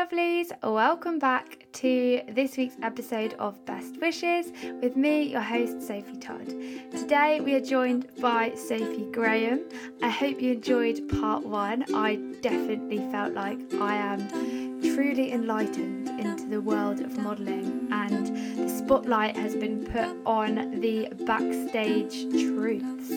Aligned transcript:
lovelies, 0.00 0.50
welcome 0.62 1.18
back 1.18 1.66
to 1.72 2.22
this 2.30 2.56
week's 2.56 2.76
episode 2.82 3.34
of 3.34 3.62
Best 3.66 4.00
Wishes 4.00 4.50
with 4.80 4.96
me, 4.96 5.24
your 5.24 5.42
host, 5.42 5.86
Sophie 5.86 6.16
Todd. 6.16 6.48
Today 6.90 7.42
we 7.42 7.54
are 7.54 7.60
joined 7.60 8.08
by 8.18 8.54
Sophie 8.54 9.10
Graham. 9.12 9.60
I 10.02 10.08
hope 10.08 10.40
you 10.40 10.52
enjoyed 10.52 11.06
part 11.20 11.44
one. 11.44 11.84
I 11.94 12.16
definitely 12.40 13.00
felt 13.12 13.34
like 13.34 13.58
I 13.74 13.94
am 13.94 14.80
truly 14.80 15.32
enlightened 15.32 16.08
into 16.18 16.46
the 16.46 16.62
world 16.62 17.00
of 17.00 17.18
modelling, 17.18 17.86
and 17.92 18.56
the 18.56 18.70
spotlight 18.70 19.36
has 19.36 19.54
been 19.54 19.84
put 19.84 20.16
on 20.24 20.80
the 20.80 21.10
backstage 21.26 22.22
truths. 22.30 23.10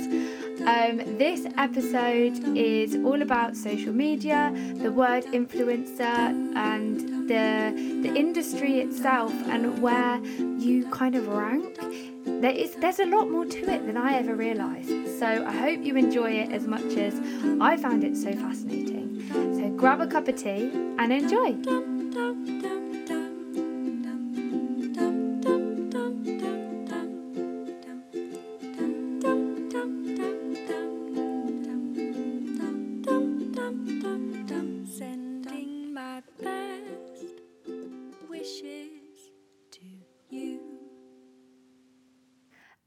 Um, 0.65 1.17
this 1.17 1.45
episode 1.57 2.57
is 2.57 2.95
all 2.95 3.21
about 3.21 3.57
social 3.57 3.91
media, 3.91 4.49
the 4.75 4.93
word 4.93 5.25
influencer, 5.25 6.55
and 6.55 7.27
the 7.27 7.73
the 8.01 8.15
industry 8.15 8.79
itself, 8.79 9.33
and 9.49 9.81
where 9.81 10.23
you 10.57 10.87
kind 10.89 11.15
of 11.15 11.27
rank. 11.27 11.77
There 12.25 12.51
is 12.51 12.75
there's 12.75 12.99
a 12.99 13.05
lot 13.05 13.29
more 13.29 13.45
to 13.45 13.59
it 13.73 13.85
than 13.85 13.97
I 13.97 14.13
ever 14.13 14.35
realised. 14.35 15.19
So 15.19 15.27
I 15.27 15.51
hope 15.51 15.83
you 15.83 15.97
enjoy 15.97 16.31
it 16.31 16.53
as 16.53 16.65
much 16.65 16.95
as 16.95 17.19
I 17.59 17.75
found 17.75 18.05
it 18.05 18.15
so 18.15 18.31
fascinating. 18.31 19.21
So 19.31 19.69
grab 19.71 19.99
a 19.99 20.07
cup 20.07 20.29
of 20.29 20.37
tea 20.37 20.71
and 20.97 21.11
enjoy. 21.11 22.82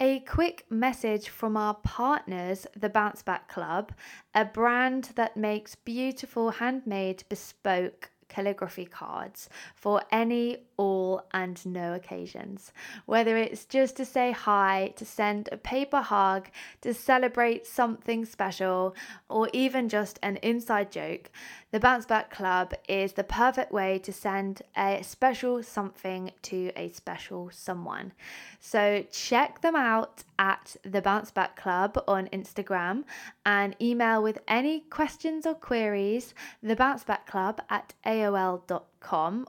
A 0.07 0.21
quick 0.21 0.67
message 0.71 1.29
from 1.29 1.57
our 1.57 1.75
partners, 1.75 2.65
the 2.77 2.89
Bounce 2.89 3.25
Back 3.25 3.49
Club, 3.49 3.91
a 4.37 4.45
brand 4.45 5.11
that 5.17 5.37
makes 5.37 5.75
beautiful 5.75 6.51
handmade 6.51 7.25
bespoke 7.29 8.13
calligraphy 8.29 8.87
cards 8.87 9.49
for 9.75 10.03
any, 10.13 10.59
all, 10.77 11.27
and 11.33 11.65
no 11.67 11.95
occasions. 11.95 12.73
Whether 13.07 13.37
it's 13.37 13.65
just 13.65 13.97
to 13.97 14.05
say 14.05 14.33
hi, 14.33 14.93
to 14.97 15.05
send 15.05 15.49
a 15.53 15.57
paper 15.57 16.01
hug, 16.01 16.49
to 16.83 16.93
celebrate 16.95 17.67
something 17.67 18.25
special, 18.25 18.95
or 19.29 19.49
even 19.53 19.89
just 19.89 20.19
an 20.23 20.37
inside 20.37 20.91
joke, 20.91 21.31
the 21.73 21.81
Bounce 21.81 22.07
Back 22.07 22.31
Club 22.31 22.73
is 22.89 23.13
the 23.13 23.25
perfect 23.25 23.73
way 23.73 23.99
to 23.99 24.13
send 24.13 24.63
a 24.77 25.03
special 25.03 25.63
something 25.63 26.31
to 26.43 26.71
a 26.77 26.91
special 26.91 27.51
someone. 27.53 28.13
So 28.61 29.05
check 29.11 29.61
them 29.63 29.77
out 29.77 30.25
at 30.39 30.77
the 30.85 31.03
Bounce 31.03 31.31
Back 31.31 31.57
Club 31.57 32.03
on 32.07 32.29
Instagram 32.29 33.05
and 33.45 33.77
email 33.81 34.23
with 34.23 34.39
any 34.49 34.81
questions 34.81 35.47
or 35.47 35.55
queries 35.55 36.35
the 36.63 36.77
Bounce 36.77 37.05
Back 37.05 37.27
Club 37.27 37.61
at 37.69 37.95
AOL.com 38.05 38.96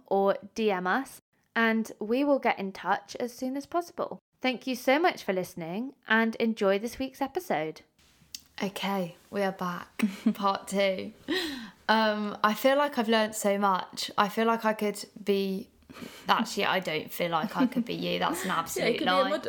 or 0.08 0.38
DM 0.56 0.88
us 0.88 1.22
and 1.56 1.92
we 2.00 2.24
will 2.24 2.40
get 2.40 2.60
in 2.60 2.72
touch 2.72 3.16
as 3.20 3.34
soon 3.34 3.58
as 3.58 3.66
possible. 3.66 4.20
Thank 4.42 4.68
you 4.68 4.76
so 4.76 5.00
much 5.00 5.24
for 5.24 5.34
listening 5.34 5.94
and 6.08 6.36
enjoy 6.36 6.78
this 6.78 7.00
week's 7.00 7.22
episode. 7.22 7.82
Okay, 8.62 9.16
we 9.32 9.42
are 9.42 9.52
back. 9.52 10.04
Part 10.34 10.68
two. 10.68 11.12
Um, 11.90 12.38
I 12.44 12.54
feel 12.54 12.78
like 12.78 12.98
I've 13.00 13.10
learned 13.10 13.36
so 13.36 13.58
much. 13.58 14.12
I 14.18 14.30
feel 14.30 14.46
like 14.46 14.66
I 14.66 14.74
could 14.74 15.04
be. 15.24 15.70
Actually, 16.30 16.66
I 16.66 16.80
don't 16.80 17.12
feel 17.12 17.32
like 17.32 17.56
I 17.56 17.66
could 17.66 17.86
be 17.86 17.94
you. 17.94 18.20
That's 18.20 18.44
an 18.44 18.52
absolute 18.62 19.02
lie. 19.02 19.40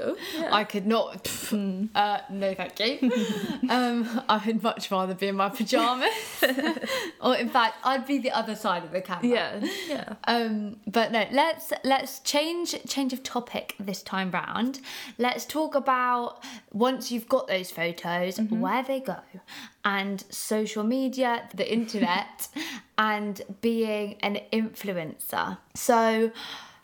I 0.50 0.64
could 0.64 0.86
not. 0.86 1.24
pff, 1.24 1.88
uh, 1.94 2.20
no, 2.30 2.54
thank 2.54 2.78
you. 2.80 3.10
um, 3.70 4.22
I 4.28 4.42
would 4.46 4.62
much 4.62 4.90
rather 4.90 5.14
be 5.14 5.28
in 5.28 5.36
my 5.36 5.48
pajamas. 5.48 6.12
or 7.20 7.36
in 7.36 7.48
fact, 7.48 7.76
I'd 7.84 8.06
be 8.06 8.18
the 8.18 8.30
other 8.30 8.54
side 8.54 8.84
of 8.84 8.92
the 8.92 9.00
camera. 9.00 9.26
Yeah, 9.26 9.68
yeah. 9.88 10.14
Um, 10.24 10.76
but 10.86 11.10
no, 11.10 11.26
let's 11.32 11.72
let's 11.84 12.20
change 12.20 12.76
change 12.86 13.12
of 13.12 13.22
topic 13.22 13.74
this 13.80 14.02
time 14.02 14.30
round. 14.30 14.80
Let's 15.18 15.44
talk 15.44 15.74
about 15.74 16.44
once 16.72 17.10
you've 17.10 17.28
got 17.28 17.48
those 17.48 17.70
photos, 17.70 18.38
where 18.38 18.82
they 18.82 19.00
go, 19.00 19.16
and 19.84 20.24
social 20.30 20.84
media, 20.84 21.48
the 21.54 21.70
internet, 21.70 22.48
and 22.98 23.40
being 23.60 24.16
an 24.20 24.40
influencer. 24.52 25.58
So, 25.74 26.32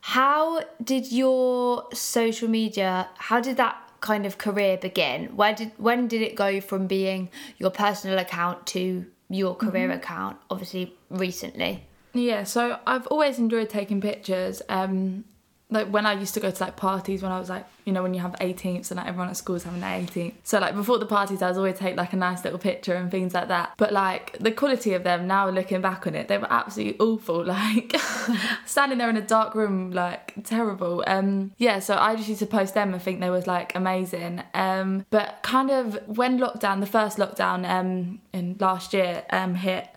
how 0.01 0.63
did 0.83 1.11
your 1.13 1.87
social 1.93 2.49
media? 2.49 3.09
How 3.17 3.41
did 3.41 3.57
that 3.57 3.77
kind 4.01 4.27
of 4.27 4.39
career 4.39 4.77
begin? 4.77 5.37
Where 5.37 5.55
did 5.55 5.73
when 5.79 6.09
did 6.09 6.23
it 6.23 6.35
go 6.37 6.61
from 6.61 6.87
being 6.87 7.31
your 7.59 7.71
personal 7.71 8.19
account 8.19 8.67
to 8.69 9.07
your 9.29 9.55
career 9.55 9.91
account? 9.91 10.37
Obviously, 10.51 10.95
recently. 11.11 11.87
Yeah, 12.13 12.45
so 12.45 12.79
I've 12.87 13.07
always 13.09 13.39
enjoyed 13.39 13.71
taking 13.71 14.01
pictures. 14.01 14.63
Um, 14.69 15.25
like 15.75 15.89
when 15.89 16.07
I 16.07 16.13
used 16.15 16.35
to 16.35 16.41
go 16.41 16.51
to 16.51 16.65
like 16.65 16.77
parties 16.77 17.23
when 17.23 17.33
I 17.33 17.39
was 17.39 17.51
like, 17.51 17.67
you 17.85 17.93
know, 17.93 18.03
when 18.03 18.15
you 18.15 18.21
have 18.21 18.33
18th 18.41 18.91
and 18.91 18.97
like 18.97 19.07
everyone 19.07 19.29
at 19.29 19.37
school's 19.37 19.65
having 19.65 19.81
their 19.81 20.01
18th. 20.01 20.35
So 20.45 20.59
like 20.59 20.75
before 20.75 20.99
the 20.99 21.07
parties, 21.07 21.43
I 21.43 21.49
was 21.49 21.59
always 21.59 21.79
take 21.79 21.97
like 21.97 22.13
a 22.13 22.17
nice 22.17 22.45
little 22.45 22.59
picture 22.59 22.95
and 22.95 23.11
things 23.11 23.35
like 23.35 23.49
that. 23.49 23.75
But 23.77 23.93
like 23.93 24.39
the 24.39 24.53
quality 24.53 24.95
of 24.95 25.05
them 25.05 25.27
now, 25.27 25.49
looking 25.51 25.81
back 25.83 26.07
on 26.07 26.15
it, 26.15 26.29
they 26.29 26.39
were 26.39 26.51
absolutely 26.51 26.99
awful. 26.99 27.45
Like 27.55 27.95
standing 28.67 28.99
there 28.99 29.11
in 29.11 29.17
a 29.17 29.23
dark 29.23 29.55
room, 29.55 29.93
like 29.93 30.35
terrible. 30.45 31.05
Um, 31.07 31.53
yeah, 31.59 31.79
so 31.79 31.97
I 31.97 32.17
just 32.17 32.29
used 32.29 32.41
to 32.41 32.47
post 32.47 32.75
them 32.75 32.93
and 32.93 33.01
think 33.01 33.21
they 33.21 33.31
was 33.31 33.47
like 33.47 33.75
amazing. 33.75 34.43
Um, 34.55 35.07
but 35.11 35.39
kind 35.43 35.71
of 35.71 35.99
when 36.07 36.39
lockdown, 36.39 36.81
the 36.81 36.87
first 36.87 37.19
lockdown 37.19 37.69
um 37.69 38.21
in 38.33 38.57
last 38.59 38.93
year 38.93 39.25
um 39.31 39.55
hit. 39.55 39.89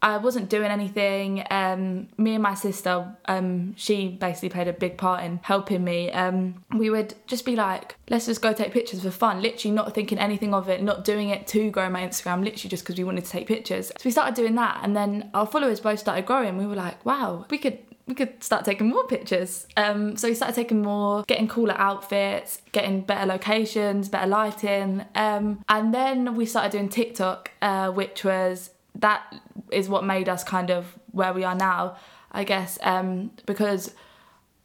I 0.00 0.16
wasn't 0.18 0.48
doing 0.48 0.70
anything. 0.70 1.44
Um, 1.50 2.08
me 2.16 2.34
and 2.34 2.42
my 2.42 2.54
sister, 2.54 3.16
um, 3.26 3.74
she 3.76 4.08
basically 4.08 4.50
played 4.50 4.68
a 4.68 4.72
big 4.72 4.96
part 4.96 5.24
in 5.24 5.40
helping 5.42 5.82
me. 5.82 6.10
Um, 6.12 6.64
we 6.72 6.90
would 6.90 7.14
just 7.26 7.44
be 7.44 7.56
like, 7.56 7.96
let's 8.08 8.26
just 8.26 8.40
go 8.40 8.52
take 8.52 8.72
pictures 8.72 9.02
for 9.02 9.10
fun, 9.10 9.42
literally 9.42 9.74
not 9.74 9.94
thinking 9.94 10.18
anything 10.18 10.54
of 10.54 10.68
it, 10.68 10.82
not 10.82 11.04
doing 11.04 11.30
it 11.30 11.46
to 11.48 11.70
grow 11.70 11.88
my 11.88 12.06
Instagram, 12.06 12.44
literally 12.44 12.70
just 12.70 12.84
because 12.84 12.96
we 12.96 13.04
wanted 13.04 13.24
to 13.24 13.30
take 13.30 13.48
pictures. 13.48 13.88
So 13.88 14.02
we 14.04 14.10
started 14.10 14.34
doing 14.34 14.54
that, 14.54 14.80
and 14.82 14.96
then 14.96 15.30
our 15.34 15.46
followers 15.46 15.80
both 15.80 15.98
started 15.98 16.26
growing. 16.26 16.58
We 16.58 16.66
were 16.66 16.76
like, 16.76 17.04
wow, 17.04 17.46
we 17.50 17.58
could 17.58 17.78
we 18.06 18.14
could 18.14 18.42
start 18.42 18.64
taking 18.64 18.88
more 18.88 19.06
pictures. 19.06 19.66
Um, 19.76 20.16
so 20.16 20.28
we 20.28 20.34
started 20.34 20.54
taking 20.54 20.80
more, 20.80 21.24
getting 21.24 21.46
cooler 21.46 21.74
outfits, 21.76 22.62
getting 22.72 23.02
better 23.02 23.26
locations, 23.26 24.08
better 24.08 24.26
lighting. 24.26 25.04
Um, 25.14 25.62
and 25.68 25.92
then 25.92 26.34
we 26.34 26.46
started 26.46 26.72
doing 26.72 26.88
TikTok, 26.88 27.50
uh, 27.60 27.90
which 27.90 28.24
was 28.24 28.70
that 28.98 29.34
is 29.70 29.88
what 29.88 30.04
made 30.04 30.28
us 30.28 30.44
kind 30.44 30.70
of 30.70 30.98
where 31.12 31.32
we 31.32 31.44
are 31.44 31.54
now, 31.54 31.96
I 32.32 32.44
guess, 32.44 32.78
um, 32.82 33.30
because 33.46 33.94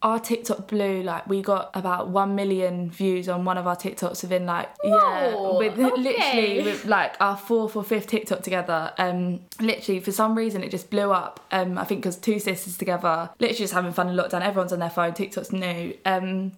our 0.04 0.20
TikTok 0.20 0.68
blew 0.68 1.02
like 1.02 1.26
we 1.26 1.40
got 1.40 1.70
about 1.72 2.08
one 2.08 2.34
million 2.34 2.90
views 2.90 3.26
on 3.26 3.46
one 3.46 3.56
of 3.56 3.66
our 3.66 3.74
TikToks 3.74 4.20
within 4.20 4.44
like 4.44 4.68
yeah 4.84 5.34
with 5.34 5.78
okay. 5.78 5.96
literally 5.96 6.62
with 6.62 6.84
like 6.84 7.16
our 7.20 7.38
fourth 7.38 7.74
or 7.74 7.82
fifth 7.82 8.08
TikTok 8.08 8.42
together. 8.42 8.92
Um, 8.98 9.40
literally 9.60 10.00
for 10.00 10.12
some 10.12 10.36
reason 10.36 10.62
it 10.62 10.70
just 10.70 10.90
blew 10.90 11.10
up. 11.10 11.40
Um, 11.50 11.78
I 11.78 11.84
think 11.84 12.02
because 12.02 12.16
two 12.16 12.38
sisters 12.38 12.76
together, 12.76 13.30
literally 13.40 13.58
just 13.58 13.72
having 13.72 13.94
fun 13.94 14.10
in 14.10 14.14
lockdown. 14.14 14.42
Everyone's 14.42 14.74
on 14.74 14.80
their 14.80 14.90
phone. 14.90 15.14
TikTok's 15.14 15.52
new. 15.52 15.96
Um, 16.04 16.52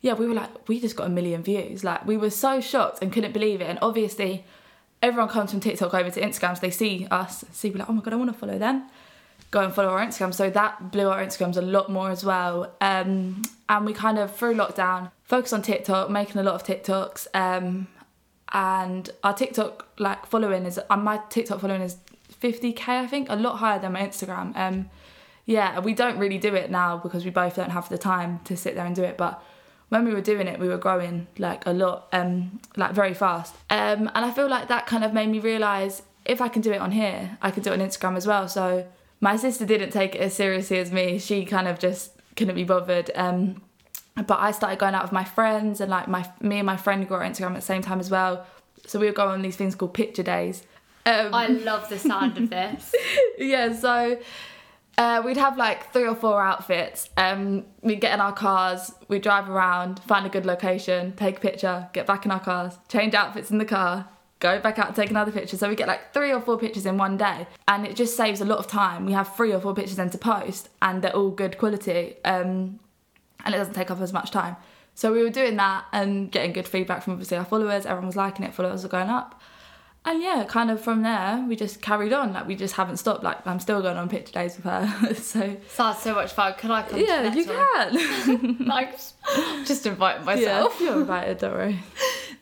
yeah, 0.00 0.14
we 0.14 0.28
were 0.28 0.34
like 0.34 0.68
we 0.68 0.80
just 0.80 0.94
got 0.94 1.08
a 1.08 1.10
million 1.10 1.42
views. 1.42 1.82
Like 1.82 2.06
we 2.06 2.16
were 2.16 2.30
so 2.30 2.60
shocked 2.60 3.00
and 3.02 3.12
couldn't 3.12 3.32
believe 3.32 3.60
it. 3.60 3.68
And 3.68 3.80
obviously 3.82 4.44
everyone 5.04 5.28
comes 5.28 5.50
from 5.50 5.60
TikTok 5.60 5.92
over 5.92 6.10
to 6.10 6.20
Instagram, 6.20 6.54
so 6.54 6.60
they 6.62 6.70
see 6.70 7.06
us, 7.10 7.44
see 7.52 7.70
we're 7.70 7.78
like, 7.78 7.90
oh 7.90 7.92
my 7.92 8.00
god, 8.00 8.14
I 8.14 8.16
want 8.16 8.32
to 8.32 8.38
follow 8.38 8.58
them. 8.58 8.88
Go 9.50 9.60
and 9.60 9.72
follow 9.72 9.90
our 9.90 10.04
Instagram. 10.04 10.32
So 10.32 10.48
that 10.48 10.90
blew 10.90 11.08
our 11.10 11.22
Instagrams 11.22 11.58
a 11.58 11.62
lot 11.62 11.90
more 11.90 12.10
as 12.10 12.24
well. 12.24 12.72
Um, 12.80 13.42
and 13.68 13.84
we 13.84 13.92
kind 13.92 14.18
of 14.18 14.34
through 14.34 14.54
lockdown 14.54 15.12
focused 15.22 15.52
on 15.52 15.60
TikTok, 15.60 16.10
making 16.10 16.38
a 16.38 16.42
lot 16.42 16.54
of 16.54 16.64
TikToks. 16.64 17.26
Um, 17.34 17.86
and 18.52 19.10
our 19.22 19.34
TikTok 19.34 19.86
like 19.98 20.24
following 20.26 20.64
is 20.64 20.80
uh, 20.88 20.96
my 20.96 21.20
TikTok 21.28 21.60
following 21.60 21.82
is 21.82 21.98
50k, 22.40 22.88
I 22.88 23.06
think, 23.06 23.28
a 23.28 23.36
lot 23.36 23.56
higher 23.56 23.78
than 23.78 23.92
my 23.92 24.00
Instagram. 24.00 24.56
Um, 24.56 24.88
yeah, 25.44 25.80
we 25.80 25.92
don't 25.92 26.18
really 26.18 26.38
do 26.38 26.54
it 26.54 26.70
now 26.70 26.96
because 26.96 27.26
we 27.26 27.30
both 27.30 27.56
don't 27.56 27.70
have 27.70 27.90
the 27.90 27.98
time 27.98 28.40
to 28.44 28.56
sit 28.56 28.74
there 28.74 28.86
and 28.86 28.96
do 28.96 29.02
it, 29.02 29.18
but 29.18 29.42
when 29.94 30.04
we 30.04 30.12
were 30.12 30.20
doing 30.20 30.48
it, 30.48 30.58
we 30.58 30.66
were 30.66 30.76
growing 30.76 31.28
like 31.38 31.64
a 31.66 31.72
lot, 31.72 32.08
um, 32.12 32.60
like 32.76 32.90
very 32.90 33.14
fast. 33.14 33.54
Um, 33.70 34.10
and 34.12 34.24
I 34.24 34.32
feel 34.32 34.48
like 34.48 34.66
that 34.66 34.86
kind 34.86 35.04
of 35.04 35.12
made 35.12 35.28
me 35.28 35.38
realise 35.38 36.02
if 36.24 36.40
I 36.40 36.48
can 36.48 36.62
do 36.62 36.72
it 36.72 36.80
on 36.80 36.90
here, 36.90 37.38
I 37.40 37.52
can 37.52 37.62
do 37.62 37.70
it 37.70 37.80
on 37.80 37.86
Instagram 37.88 38.16
as 38.16 38.26
well. 38.26 38.48
So 38.48 38.88
my 39.20 39.36
sister 39.36 39.64
didn't 39.64 39.90
take 39.90 40.16
it 40.16 40.20
as 40.20 40.34
seriously 40.34 40.78
as 40.80 40.90
me. 40.90 41.20
She 41.20 41.44
kind 41.44 41.68
of 41.68 41.78
just 41.78 42.10
couldn't 42.34 42.56
be 42.56 42.64
bothered. 42.64 43.12
Um, 43.14 43.62
but 44.16 44.40
I 44.40 44.50
started 44.50 44.80
going 44.80 44.96
out 44.96 45.04
with 45.04 45.12
my 45.12 45.24
friends 45.24 45.80
and 45.80 45.88
like 45.88 46.08
my 46.08 46.28
me 46.40 46.58
and 46.58 46.66
my 46.66 46.76
friend 46.76 47.08
got 47.08 47.22
Instagram 47.22 47.50
at 47.50 47.56
the 47.56 47.60
same 47.60 47.82
time 47.82 48.00
as 48.00 48.10
well. 48.10 48.44
So 48.86 48.98
we 48.98 49.06
would 49.06 49.14
go 49.14 49.28
on 49.28 49.42
these 49.42 49.56
things 49.56 49.76
called 49.76 49.94
picture 49.94 50.24
days. 50.24 50.64
Um, 51.06 51.32
I 51.32 51.46
love 51.46 51.88
the 51.88 52.00
sound 52.00 52.36
of 52.36 52.50
this. 52.50 52.92
yeah, 53.38 53.72
so 53.72 54.18
Uh, 54.96 55.22
we'd 55.24 55.36
have 55.36 55.56
like 55.56 55.92
three 55.92 56.06
or 56.06 56.14
four 56.14 56.40
outfits. 56.40 57.08
Um, 57.16 57.64
we'd 57.82 58.00
get 58.00 58.14
in 58.14 58.20
our 58.20 58.32
cars, 58.32 58.92
we'd 59.08 59.22
drive 59.22 59.48
around, 59.48 60.00
find 60.04 60.24
a 60.24 60.28
good 60.28 60.46
location, 60.46 61.12
take 61.16 61.38
a 61.38 61.40
picture, 61.40 61.88
get 61.92 62.06
back 62.06 62.24
in 62.24 62.30
our 62.30 62.40
cars, 62.40 62.78
change 62.88 63.14
outfits 63.14 63.50
in 63.50 63.58
the 63.58 63.64
car, 63.64 64.08
go 64.38 64.60
back 64.60 64.78
out, 64.78 64.94
take 64.94 65.10
another 65.10 65.32
picture. 65.32 65.56
So 65.56 65.68
we 65.68 65.74
get 65.74 65.88
like 65.88 66.12
three 66.12 66.32
or 66.32 66.40
four 66.40 66.58
pictures 66.58 66.86
in 66.86 66.96
one 66.96 67.16
day, 67.16 67.46
and 67.66 67.86
it 67.86 67.96
just 67.96 68.16
saves 68.16 68.40
a 68.40 68.44
lot 68.44 68.58
of 68.58 68.66
time. 68.66 69.06
We 69.06 69.12
have 69.12 69.34
three 69.34 69.52
or 69.52 69.60
four 69.60 69.74
pictures 69.74 69.96
then 69.96 70.10
to 70.10 70.18
post, 70.18 70.68
and 70.80 71.02
they're 71.02 71.16
all 71.16 71.30
good 71.30 71.58
quality, 71.58 72.16
um, 72.24 72.78
and 73.44 73.54
it 73.54 73.58
doesn't 73.58 73.74
take 73.74 73.90
up 73.90 74.00
as 74.00 74.12
much 74.12 74.30
time. 74.30 74.56
So 74.94 75.12
we 75.12 75.24
were 75.24 75.30
doing 75.30 75.56
that 75.56 75.86
and 75.92 76.30
getting 76.30 76.52
good 76.52 76.68
feedback 76.68 77.02
from 77.02 77.14
obviously 77.14 77.36
our 77.36 77.44
followers. 77.44 77.84
Everyone 77.84 78.06
was 78.06 78.16
liking 78.16 78.44
it, 78.46 78.54
followers 78.54 78.84
were 78.84 78.88
going 78.88 79.08
up. 79.08 79.40
And 80.06 80.22
yeah, 80.22 80.44
kind 80.46 80.70
of 80.70 80.82
from 80.82 81.02
there, 81.02 81.42
we 81.48 81.56
just 81.56 81.80
carried 81.80 82.12
on. 82.12 82.34
Like 82.34 82.46
we 82.46 82.56
just 82.56 82.74
haven't 82.74 82.98
stopped. 82.98 83.24
Like 83.24 83.46
I'm 83.46 83.58
still 83.58 83.80
going 83.80 83.96
on 83.96 84.08
picture 84.10 84.32
days 84.32 84.56
with 84.56 84.66
her. 84.66 85.14
so 85.14 85.56
Sounds 85.68 85.98
so 86.00 86.14
much 86.14 86.32
fun. 86.32 86.54
Can 86.58 86.70
I 86.70 86.82
come? 86.82 87.00
yeah, 87.00 87.30
to 87.30 87.38
you 87.38 87.46
one? 87.46 87.96
can. 88.26 88.56
Thanks. 88.68 89.14
Just 89.64 89.86
invite 89.86 90.16
yeah, 90.18 90.24
myself. 90.24 90.78
you're 90.80 91.00
invited. 91.00 91.38
Don't 91.38 91.52
worry. 91.54 91.78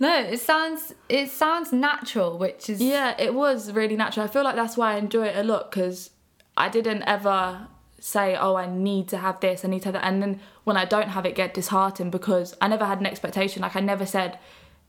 No, 0.00 0.18
it 0.20 0.40
sounds 0.40 0.92
it 1.08 1.30
sounds 1.30 1.72
natural, 1.72 2.36
which 2.36 2.68
is 2.68 2.80
Yeah, 2.80 3.14
it 3.16 3.32
was 3.32 3.70
really 3.70 3.94
natural. 3.96 4.26
I 4.26 4.28
feel 4.28 4.42
like 4.42 4.56
that's 4.56 4.76
why 4.76 4.94
I 4.94 4.96
enjoy 4.96 5.26
it 5.26 5.36
a 5.36 5.44
lot 5.44 5.70
because 5.70 6.10
I 6.56 6.68
didn't 6.68 7.02
ever 7.04 7.68
say, 8.00 8.34
oh, 8.34 8.56
I 8.56 8.66
need 8.66 9.06
to 9.10 9.18
have 9.18 9.38
this, 9.38 9.64
I 9.64 9.68
need 9.68 9.82
to 9.82 9.86
have 9.86 9.92
that. 9.94 10.04
And 10.04 10.20
then 10.20 10.40
when 10.64 10.76
I 10.76 10.84
don't 10.84 11.10
have 11.10 11.24
it, 11.24 11.36
get 11.36 11.54
disheartened 11.54 12.10
because 12.10 12.56
I 12.60 12.66
never 12.66 12.84
had 12.84 12.98
an 12.98 13.06
expectation. 13.06 13.62
Like 13.62 13.76
I 13.76 13.80
never 13.80 14.04
said, 14.04 14.40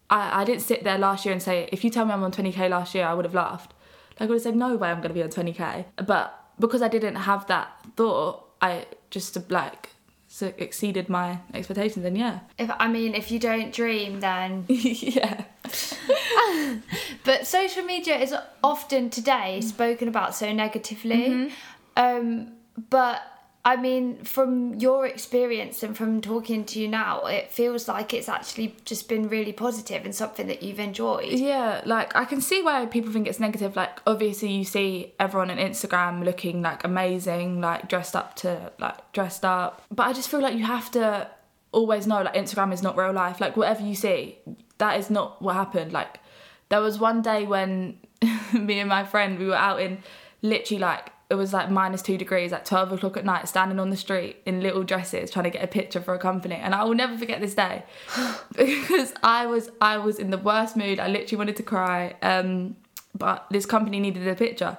I, 0.09 0.41
I 0.41 0.43
didn't 0.43 0.61
sit 0.61 0.83
there 0.83 0.97
last 0.97 1.25
year 1.25 1.33
and 1.33 1.41
say, 1.41 1.69
if 1.71 1.83
you 1.83 1.89
tell 1.89 2.05
me 2.05 2.11
I'm 2.11 2.23
on 2.23 2.31
20k 2.31 2.69
last 2.69 2.93
year, 2.95 3.05
I 3.05 3.13
would 3.13 3.25
have 3.25 3.33
laughed. 3.33 3.73
Like 4.19 4.21
I 4.21 4.25
would 4.25 4.35
have 4.35 4.43
said, 4.43 4.55
no 4.55 4.75
way 4.75 4.89
I'm 4.89 4.97
going 4.97 5.09
to 5.09 5.13
be 5.13 5.23
on 5.23 5.29
20k. 5.29 5.85
But 6.05 6.39
because 6.59 6.81
I 6.81 6.87
didn't 6.87 7.15
have 7.15 7.47
that 7.47 7.71
thought, 7.95 8.45
I 8.61 8.85
just 9.09 9.49
like 9.51 9.89
so 10.27 10.53
exceeded 10.57 11.09
my 11.09 11.39
expectations. 11.53 12.05
And 12.05 12.17
yeah, 12.17 12.39
if 12.57 12.71
I 12.79 12.87
mean 12.87 13.13
if 13.13 13.31
you 13.31 13.37
don't 13.37 13.71
dream 13.71 14.19
then 14.19 14.65
yeah, 14.67 15.43
But 17.23 17.47
social 17.47 17.83
media 17.83 18.17
is 18.17 18.33
often 18.63 19.09
today 19.09 19.61
spoken 19.61 20.07
about 20.07 20.35
so 20.35 20.51
negatively. 20.51 21.51
Um, 21.95 22.53
but 22.89 23.21
I 23.65 23.77
mean, 23.77 24.17
from 24.25 24.75
your 24.75 25.07
experience 25.07 25.83
and 25.83 25.95
from 25.95 26.19
talking 26.19 26.65
to 26.65 26.81
you 26.81 26.89
now, 26.89 27.27
it 27.27 27.49
feels 27.49 27.87
like 27.87 28.13
it's 28.13 28.27
actually 28.27 28.75
just 28.83 29.07
been 29.07 29.29
really 29.29 29.53
positive 29.53 30.03
and 30.03 30.13
something 30.13 30.47
that 30.47 30.61
you've 30.61 30.81
enjoyed. 30.81 31.31
Yeah, 31.31 31.81
like 31.85 32.13
I 32.13 32.25
can 32.25 32.41
see 32.41 32.61
why 32.61 32.85
people 32.87 33.13
think 33.13 33.25
it's 33.25 33.39
negative. 33.39 33.77
Like 33.77 34.01
obviously 34.05 34.51
you 34.51 34.65
see 34.65 35.13
everyone 35.17 35.49
on 35.49 35.57
Instagram 35.57 36.25
looking 36.25 36.61
like 36.61 36.83
amazing, 36.83 37.61
like 37.61 37.87
dressed 37.87 38.17
up 38.17 38.35
to 38.37 38.73
like 38.79 39.13
dressed 39.13 39.45
up. 39.45 39.81
But 39.89 40.07
I 40.07 40.13
just 40.13 40.27
feel 40.29 40.41
like 40.41 40.57
you 40.57 40.65
have 40.65 40.91
to 40.91 41.29
always 41.71 42.05
know 42.05 42.21
like 42.21 42.33
Instagram 42.33 42.73
is 42.73 42.83
not 42.83 42.97
real 42.97 43.13
life. 43.13 43.39
Like 43.39 43.55
whatever 43.55 43.81
you 43.81 43.95
see, 43.95 44.39
that 44.79 44.99
is 44.99 45.09
not 45.09 45.41
what 45.41 45.55
happened. 45.55 45.93
Like 45.93 46.19
there 46.67 46.81
was 46.81 46.99
one 46.99 47.21
day 47.21 47.45
when 47.45 47.97
me 48.53 48.79
and 48.79 48.89
my 48.89 49.05
friend 49.05 49.39
we 49.39 49.45
were 49.45 49.55
out 49.55 49.79
in 49.79 50.03
literally 50.41 50.81
like 50.81 51.12
it 51.33 51.35
was 51.35 51.51
like 51.51 51.71
minus 51.71 52.03
two 52.03 52.15
degrees 52.15 52.53
at 52.53 52.63
12 52.63 52.91
o'clock 52.93 53.17
at 53.17 53.25
night 53.25 53.47
standing 53.47 53.79
on 53.79 53.89
the 53.89 53.97
street 53.97 54.37
in 54.45 54.61
little 54.61 54.83
dresses 54.83 55.31
trying 55.31 55.45
to 55.45 55.49
get 55.49 55.63
a 55.63 55.67
picture 55.67 55.99
for 55.99 56.13
a 56.13 56.19
company. 56.19 56.53
And 56.55 56.75
i 56.75 56.83
will 56.83 56.93
never 56.93 57.17
forget 57.17 57.41
this 57.41 57.55
day. 57.55 57.83
Because 58.55 59.13
i 59.23 59.47
was 59.47 59.71
i 59.81 59.97
was 59.97 60.19
in 60.19 60.29
the 60.29 60.37
worst 60.37 60.77
mood. 60.77 60.99
I 60.99 61.07
literally 61.07 61.37
wanted 61.37 61.55
to 61.55 61.63
cry 61.63 62.15
um 62.21 62.75
but 63.17 63.47
this 63.49 63.65
company 63.65 63.99
needed 63.99 64.27
a 64.27 64.35
picture. 64.35 64.77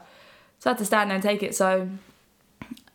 So 0.61 0.71
i 0.71 0.73
had 0.73 0.79
to 0.79 0.85
stand 0.85 1.11
there 1.11 1.17
and 1.17 1.23
take 1.23 1.43
it. 1.43 1.57
So 1.57 1.89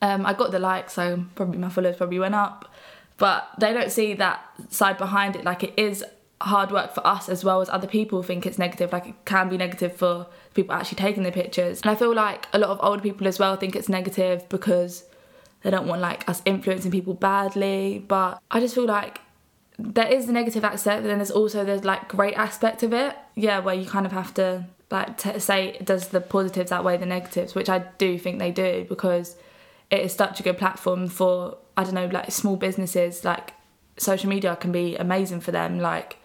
um 0.02 0.26
i 0.26 0.34
got 0.34 0.52
the 0.52 0.60
like 0.60 0.90
so 0.90 1.26
probably 1.36 1.58
my 1.58 1.70
followers 1.70 1.98
probably 1.98 2.20
went 2.20 2.36
up. 2.36 2.74
But 3.18 3.50
they 3.60 3.74
don't 3.74 3.92
see 3.92 4.14
that 4.14 4.40
side 4.70 4.98
behind 4.98 5.36
it 5.36 5.44
like 5.44 5.66
it 5.66 5.74
is 5.76 6.06
hard 6.42 6.72
work 6.72 6.94
for 6.94 7.06
us 7.06 7.28
as 7.28 7.44
well 7.44 7.62
as 7.62 7.70
other 7.70 7.88
people 7.88 8.24
think 8.24 8.46
it's 8.46 8.58
negative 8.58 8.94
like 8.94 9.08
it 9.08 9.16
can 9.26 9.50
be 9.50 9.58
negative 9.58 9.94
for 9.94 10.26
people 10.54 10.74
actually 10.74 10.98
taking 10.98 11.24
the 11.24 11.32
pictures. 11.32 11.82
And 11.82 11.92
i 11.92 11.96
feel 11.96 12.14
like 12.14 12.48
a 12.54 12.60
lot 12.60 12.70
of 12.70 12.80
older 12.82 13.02
people 13.02 13.28
as 13.28 13.40
well 13.40 13.56
think 13.56 13.76
it's 13.76 13.90
negative 13.90 14.48
because 14.50 15.04
they 15.62 15.70
don't 15.70 15.88
want 15.88 16.02
like 16.02 16.28
us 16.30 16.42
influencing 16.46 16.92
people 16.92 17.14
badly. 17.14 18.04
But 18.08 18.42
i 18.52 18.60
just 18.60 18.76
feel 18.76 18.86
like 18.86 19.22
there 19.78 20.08
is 20.08 20.26
the 20.26 20.34
negative 20.34 20.64
aspect 20.64 21.04
but 21.04 21.08
then 21.08 21.20
there's 21.20 21.32
also 21.32 21.64
the 21.64 21.78
like 21.86 22.08
great 22.08 22.36
aspect 22.36 22.84
of 22.84 22.94
it. 22.94 23.16
Yeah 23.36 23.60
where 23.60 23.76
you 23.76 23.86
kind 23.86 24.06
of 24.06 24.12
have 24.12 24.34
to 24.36 24.66
like 24.92 25.18
t- 25.18 25.40
say 25.40 25.78
does 25.84 26.08
the 26.10 26.22
positives 26.22 26.72
outweigh 26.72 26.98
the 26.98 27.06
negatives 27.06 27.54
which 27.54 27.70
i 27.70 27.78
do 28.00 28.18
think 28.18 28.40
they 28.40 28.50
do 28.50 28.88
because 28.90 29.36
it 29.92 30.00
is 30.00 30.12
such 30.14 30.40
a 30.40 30.44
good 30.44 30.58
platform 30.58 31.08
for 31.08 31.58
i 31.78 31.84
don't 31.84 31.94
know 31.94 32.08
like 32.08 32.32
small 32.32 32.56
businesses 32.56 33.24
like 33.24 33.54
social 34.00 34.30
media 34.30 34.56
can 34.56 34.72
be 34.72 34.96
amazing 34.96 35.42
for 35.42 35.52
them. 35.52 35.80
Like 35.80 36.18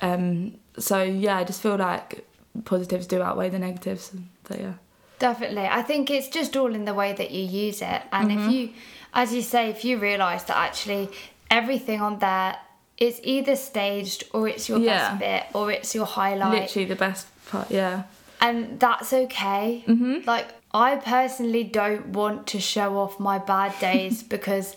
um 0.00 0.54
so 0.78 1.02
yeah 1.02 1.36
i 1.38 1.44
just 1.44 1.60
feel 1.62 1.76
like 1.76 2.26
positives 2.64 3.06
do 3.06 3.22
outweigh 3.22 3.48
the 3.48 3.58
negatives 3.58 4.12
so 4.48 4.56
yeah 4.58 4.74
Definitely. 5.20 5.66
I 5.66 5.82
think 5.82 6.10
it's 6.10 6.28
just 6.28 6.56
all 6.56 6.72
in 6.72 6.84
the 6.84 6.94
way 6.94 7.12
that 7.12 7.32
you 7.32 7.42
use 7.42 7.82
it. 7.82 8.02
And 8.12 8.30
Mm-hmm. 8.30 8.38
if 8.48 8.52
you, 8.54 8.70
as 9.12 9.34
you 9.34 9.42
say, 9.42 9.68
if 9.68 9.84
you 9.84 9.98
realise 9.98 10.44
that 10.44 10.56
actually 10.56 11.08
everything 11.50 12.00
on 12.00 12.20
there 12.20 12.56
is 12.98 13.20
either 13.24 13.56
staged 13.56 14.22
or 14.32 14.46
it's 14.46 14.68
your 14.68 14.78
Yeah. 14.78 15.16
best 15.16 15.18
bit 15.18 15.42
or 15.58 15.72
it's 15.72 15.92
your 15.92 16.06
highlight. 16.06 16.60
literally 16.60 16.86
the 16.86 16.94
best 16.94 17.26
part 17.50 17.68
yeah 17.68 18.04
and 18.40 18.78
that's 18.78 19.12
okay. 19.12 19.82
Mm-hmm. 19.88 20.18
Like 20.24 20.46
I 20.72 20.94
personally 20.96 21.64
don't 21.64 22.06
want 22.20 22.46
to 22.48 22.60
show 22.60 22.96
off 22.98 23.18
my 23.18 23.38
bad 23.38 23.76
days 23.80 24.22
because 24.36 24.76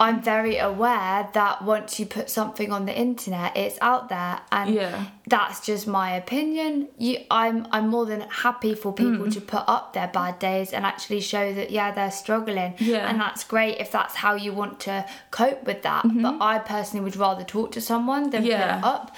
I'm 0.00 0.22
very 0.22 0.58
aware 0.58 1.28
that 1.32 1.62
once 1.64 1.98
you 1.98 2.06
put 2.06 2.30
something 2.30 2.70
on 2.70 2.86
the 2.86 2.96
internet, 2.96 3.56
it's 3.56 3.76
out 3.80 4.08
there, 4.08 4.40
and 4.52 4.72
Yeah. 4.74 5.06
that's 5.26 5.58
just 5.66 5.86
my 5.88 6.12
opinion. 6.12 6.88
You, 6.98 7.18
I'm 7.30 7.66
I'm 7.72 7.88
more 7.88 8.06
than 8.06 8.20
happy 8.20 8.74
for 8.76 8.92
people 8.92 9.26
Mm. 9.26 9.32
to 9.34 9.40
put 9.40 9.64
up 9.66 9.92
their 9.94 10.06
bad 10.08 10.38
days 10.38 10.72
and 10.72 10.86
actually 10.86 11.20
show 11.20 11.52
that 11.52 11.70
yeah 11.70 11.90
they're 11.90 12.12
struggling, 12.12 12.74
Yeah. 12.78 13.08
and 13.08 13.20
that's 13.20 13.42
great 13.44 13.78
if 13.78 13.90
that's 13.90 14.14
how 14.14 14.34
you 14.34 14.52
want 14.52 14.78
to 14.80 15.04
cope 15.32 15.64
with 15.64 15.82
that. 15.82 16.02
But 16.22 16.36
I 16.40 16.58
personally 16.60 17.02
would 17.04 17.16
rather 17.16 17.44
talk 17.44 17.72
to 17.72 17.80
someone 17.80 18.30
than 18.30 18.42
put 18.42 18.52
Mm-hmm. 18.52 18.78
It 18.78 18.84
up 18.84 19.16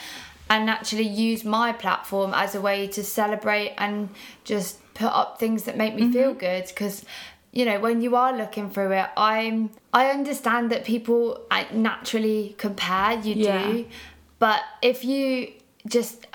and 0.49 0.69
actually 0.69 1.07
use 1.07 1.45
my 1.45 1.73
platform 1.73 2.33
as 2.35 2.55
a 2.55 2.61
way 2.61 2.89
to 2.89 3.05
celebrate 3.05 3.73
and 3.79 4.09
just 4.45 4.79
put 4.95 5.13
up 5.21 5.39
things 5.39 5.63
that 5.65 5.77
make 5.77 5.95
me 5.95 6.03
Mm-hmm. 6.03 6.13
feel 6.13 6.35
good 6.35 6.65
because 6.69 7.05
you 7.53 7.65
know 7.65 7.79
when 7.81 8.01
you 8.01 8.15
are 8.17 8.37
looking 8.37 8.71
through 8.71 8.93
it 8.93 9.09
i'm 9.17 9.71
i 9.93 10.07
understand 10.11 10.71
that 10.71 10.85
people 10.85 11.41
naturally 11.73 12.55
compare 12.59 13.19
you 13.21 13.35
Yeah. 13.35 13.63
do 13.73 13.87
but 14.39 14.61
if 14.83 15.05
you 15.05 15.53
just 15.87 16.27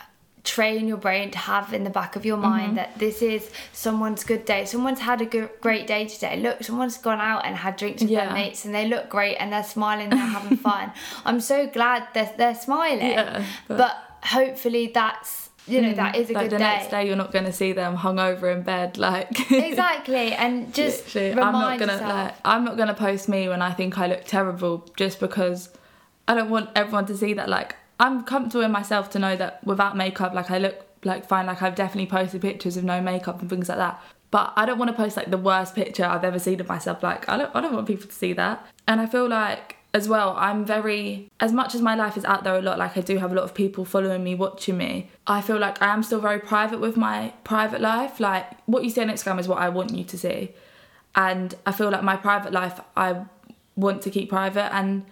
train 0.43 0.87
your 0.87 0.97
brain 0.97 1.31
to 1.31 1.37
have 1.39 1.73
in 1.73 1.83
the 1.83 1.89
back 1.89 2.15
of 2.15 2.23
your 2.25 2.37
mind 2.37 2.67
Mm-hmm. 2.67 2.75
that 2.75 2.99
this 2.99 3.21
is 3.23 3.49
someone's 3.73 4.23
good 4.23 4.45
day 4.45 4.65
someone's 4.65 4.99
had 4.99 5.19
a 5.21 5.25
good, 5.25 5.49
great 5.61 5.87
day 5.87 6.05
today 6.05 6.35
look 6.39 6.63
someone's 6.63 6.97
gone 6.97 7.19
out 7.19 7.45
and 7.45 7.55
had 7.55 7.77
drinks 7.77 8.01
with 8.01 8.11
Yeah. 8.11 8.25
their 8.25 8.33
mates 8.33 8.63
and 8.65 8.75
they 8.75 8.87
look 8.87 9.09
great 9.09 9.35
and 9.37 9.51
they're 9.51 9.63
smiling 9.63 10.09
they're 10.09 10.19
having 10.19 10.57
fun 10.69 10.91
i'm 11.25 11.39
so 11.41 11.65
glad 11.67 12.07
that 12.13 12.37
they're 12.37 12.53
smiling 12.55 12.99
Yeah, 13.11 13.43
but, 13.67 13.77
but- 13.77 14.01
hopefully 14.25 14.91
that's 14.93 15.44
you 15.67 15.81
know 15.81 15.91
mm. 15.91 15.95
that 15.95 16.15
is 16.15 16.29
a 16.29 16.33
like 16.33 16.43
good 16.43 16.51
the 16.51 16.57
day 16.57 16.63
next 16.63 16.91
day. 16.91 17.07
you're 17.07 17.15
not 17.15 17.31
going 17.31 17.45
to 17.45 17.51
see 17.51 17.73
them 17.73 17.97
hungover 17.97 18.55
in 18.55 18.61
bed 18.61 18.97
like 18.97 19.51
exactly 19.51 20.33
and 20.33 20.73
just 20.73 21.13
Literally, 21.15 21.41
I'm 21.41 21.53
not 21.53 21.79
gonna 21.79 21.93
yourself. 21.93 22.13
like 22.13 22.35
I'm 22.45 22.65
not 22.65 22.77
gonna 22.77 22.93
post 22.93 23.27
me 23.29 23.47
when 23.47 23.61
I 23.61 23.71
think 23.71 23.97
I 23.97 24.07
look 24.07 24.25
terrible 24.25 24.87
just 24.95 25.19
because 25.19 25.69
I 26.27 26.35
don't 26.35 26.49
want 26.49 26.69
everyone 26.75 27.05
to 27.07 27.17
see 27.17 27.33
that 27.33 27.49
like 27.49 27.75
I'm 27.99 28.23
comfortable 28.23 28.63
in 28.63 28.71
myself 28.71 29.09
to 29.11 29.19
know 29.19 29.35
that 29.35 29.63
without 29.63 29.95
makeup 29.95 30.33
like 30.33 30.51
I 30.51 30.57
look 30.57 30.85
like 31.03 31.27
fine 31.27 31.45
like 31.45 31.61
I've 31.61 31.75
definitely 31.75 32.07
posted 32.07 32.41
pictures 32.41 32.77
of 32.77 32.83
no 32.83 33.01
makeup 33.01 33.41
and 33.41 33.49
things 33.49 33.69
like 33.69 33.77
that. 33.77 34.01
But 34.31 34.53
I 34.55 34.65
don't 34.65 34.77
want 34.77 34.89
to 34.89 34.97
post 34.97 35.15
like 35.15 35.31
the 35.31 35.37
worst 35.37 35.75
picture 35.75 36.03
I've 36.03 36.23
ever 36.23 36.39
seen 36.39 36.59
of 36.59 36.67
myself 36.67 37.01
like 37.01 37.29
I 37.29 37.37
don't 37.37 37.55
I 37.55 37.61
don't 37.61 37.73
want 37.73 37.87
people 37.87 38.07
to 38.07 38.13
see 38.13 38.33
that. 38.33 38.65
And 38.87 38.99
I 38.99 39.05
feel 39.05 39.27
like 39.27 39.74
as 39.95 40.09
well 40.09 40.35
I'm 40.37 40.65
very 40.65 41.31
as 41.39 41.51
much 41.53 41.73
as 41.73 41.81
my 41.81 41.95
life 41.95 42.17
is 42.17 42.25
out 42.25 42.43
there 42.43 42.55
a 42.55 42.61
lot 42.61 42.77
like 42.77 42.97
I 42.97 43.01
do 43.01 43.17
have 43.17 43.31
a 43.31 43.35
lot 43.35 43.45
of 43.45 43.53
people 43.53 43.85
following 43.85 44.23
me 44.23 44.35
watching 44.35 44.77
me 44.77 45.09
I 45.27 45.41
feel 45.41 45.57
like 45.57 45.81
I 45.81 45.93
am 45.93 46.03
still 46.03 46.19
very 46.19 46.39
private 46.39 46.79
with 46.79 46.97
my 46.97 47.33
private 47.43 47.81
life. 47.81 48.19
Like 48.19 48.45
what 48.65 48.83
you 48.83 48.89
see 48.89 49.01
on 49.01 49.07
Instagram 49.07 49.39
is 49.39 49.47
what 49.47 49.57
I 49.57 49.69
want 49.69 49.91
you 49.91 50.03
to 50.03 50.17
see. 50.17 50.53
And 51.15 51.55
I 51.65 51.71
feel 51.71 51.89
like 51.89 52.03
my 52.03 52.15
private 52.15 52.53
life 52.53 52.79
I 52.95 53.25
want 53.75 54.01
to 54.03 54.09
keep 54.11 54.29
private. 54.29 54.73
And 54.73 55.05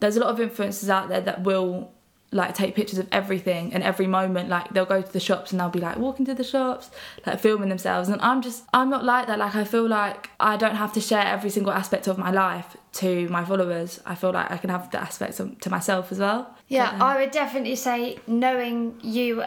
there's 0.00 0.16
a 0.16 0.20
lot 0.20 0.30
of 0.30 0.38
influencers 0.38 0.88
out 0.88 1.08
there 1.08 1.20
that 1.20 1.44
will 1.44 1.92
like 2.32 2.54
take 2.54 2.76
pictures 2.76 2.98
of 2.98 3.08
everything 3.10 3.74
and 3.74 3.82
every 3.82 4.06
moment 4.06 4.48
like 4.48 4.68
they'll 4.70 4.84
go 4.84 5.02
to 5.02 5.12
the 5.12 5.18
shops 5.18 5.50
and 5.50 5.60
they'll 5.60 5.68
be 5.68 5.80
like 5.80 5.96
walking 5.96 6.24
to 6.24 6.34
the 6.34 6.44
shops 6.44 6.90
like 7.26 7.40
filming 7.40 7.68
themselves 7.68 8.08
and 8.08 8.20
I'm 8.20 8.40
just 8.40 8.64
I'm 8.72 8.88
not 8.88 9.04
like 9.04 9.26
that 9.26 9.38
like 9.38 9.56
I 9.56 9.64
feel 9.64 9.88
like 9.88 10.30
I 10.38 10.56
don't 10.56 10.76
have 10.76 10.92
to 10.92 11.00
share 11.00 11.24
every 11.26 11.50
single 11.50 11.72
aspect 11.72 12.06
of 12.06 12.18
my 12.18 12.30
life 12.30 12.76
to 12.94 13.28
my 13.28 13.44
followers 13.44 14.00
I 14.06 14.14
feel 14.14 14.32
like 14.32 14.50
I 14.50 14.58
can 14.58 14.70
have 14.70 14.90
the 14.92 15.00
aspects 15.00 15.40
of, 15.40 15.58
to 15.60 15.70
myself 15.70 16.12
as 16.12 16.20
well 16.20 16.54
Yeah, 16.68 16.96
I 17.00 17.20
would 17.20 17.32
definitely 17.32 17.76
say 17.76 18.18
knowing 18.26 19.00
you 19.02 19.42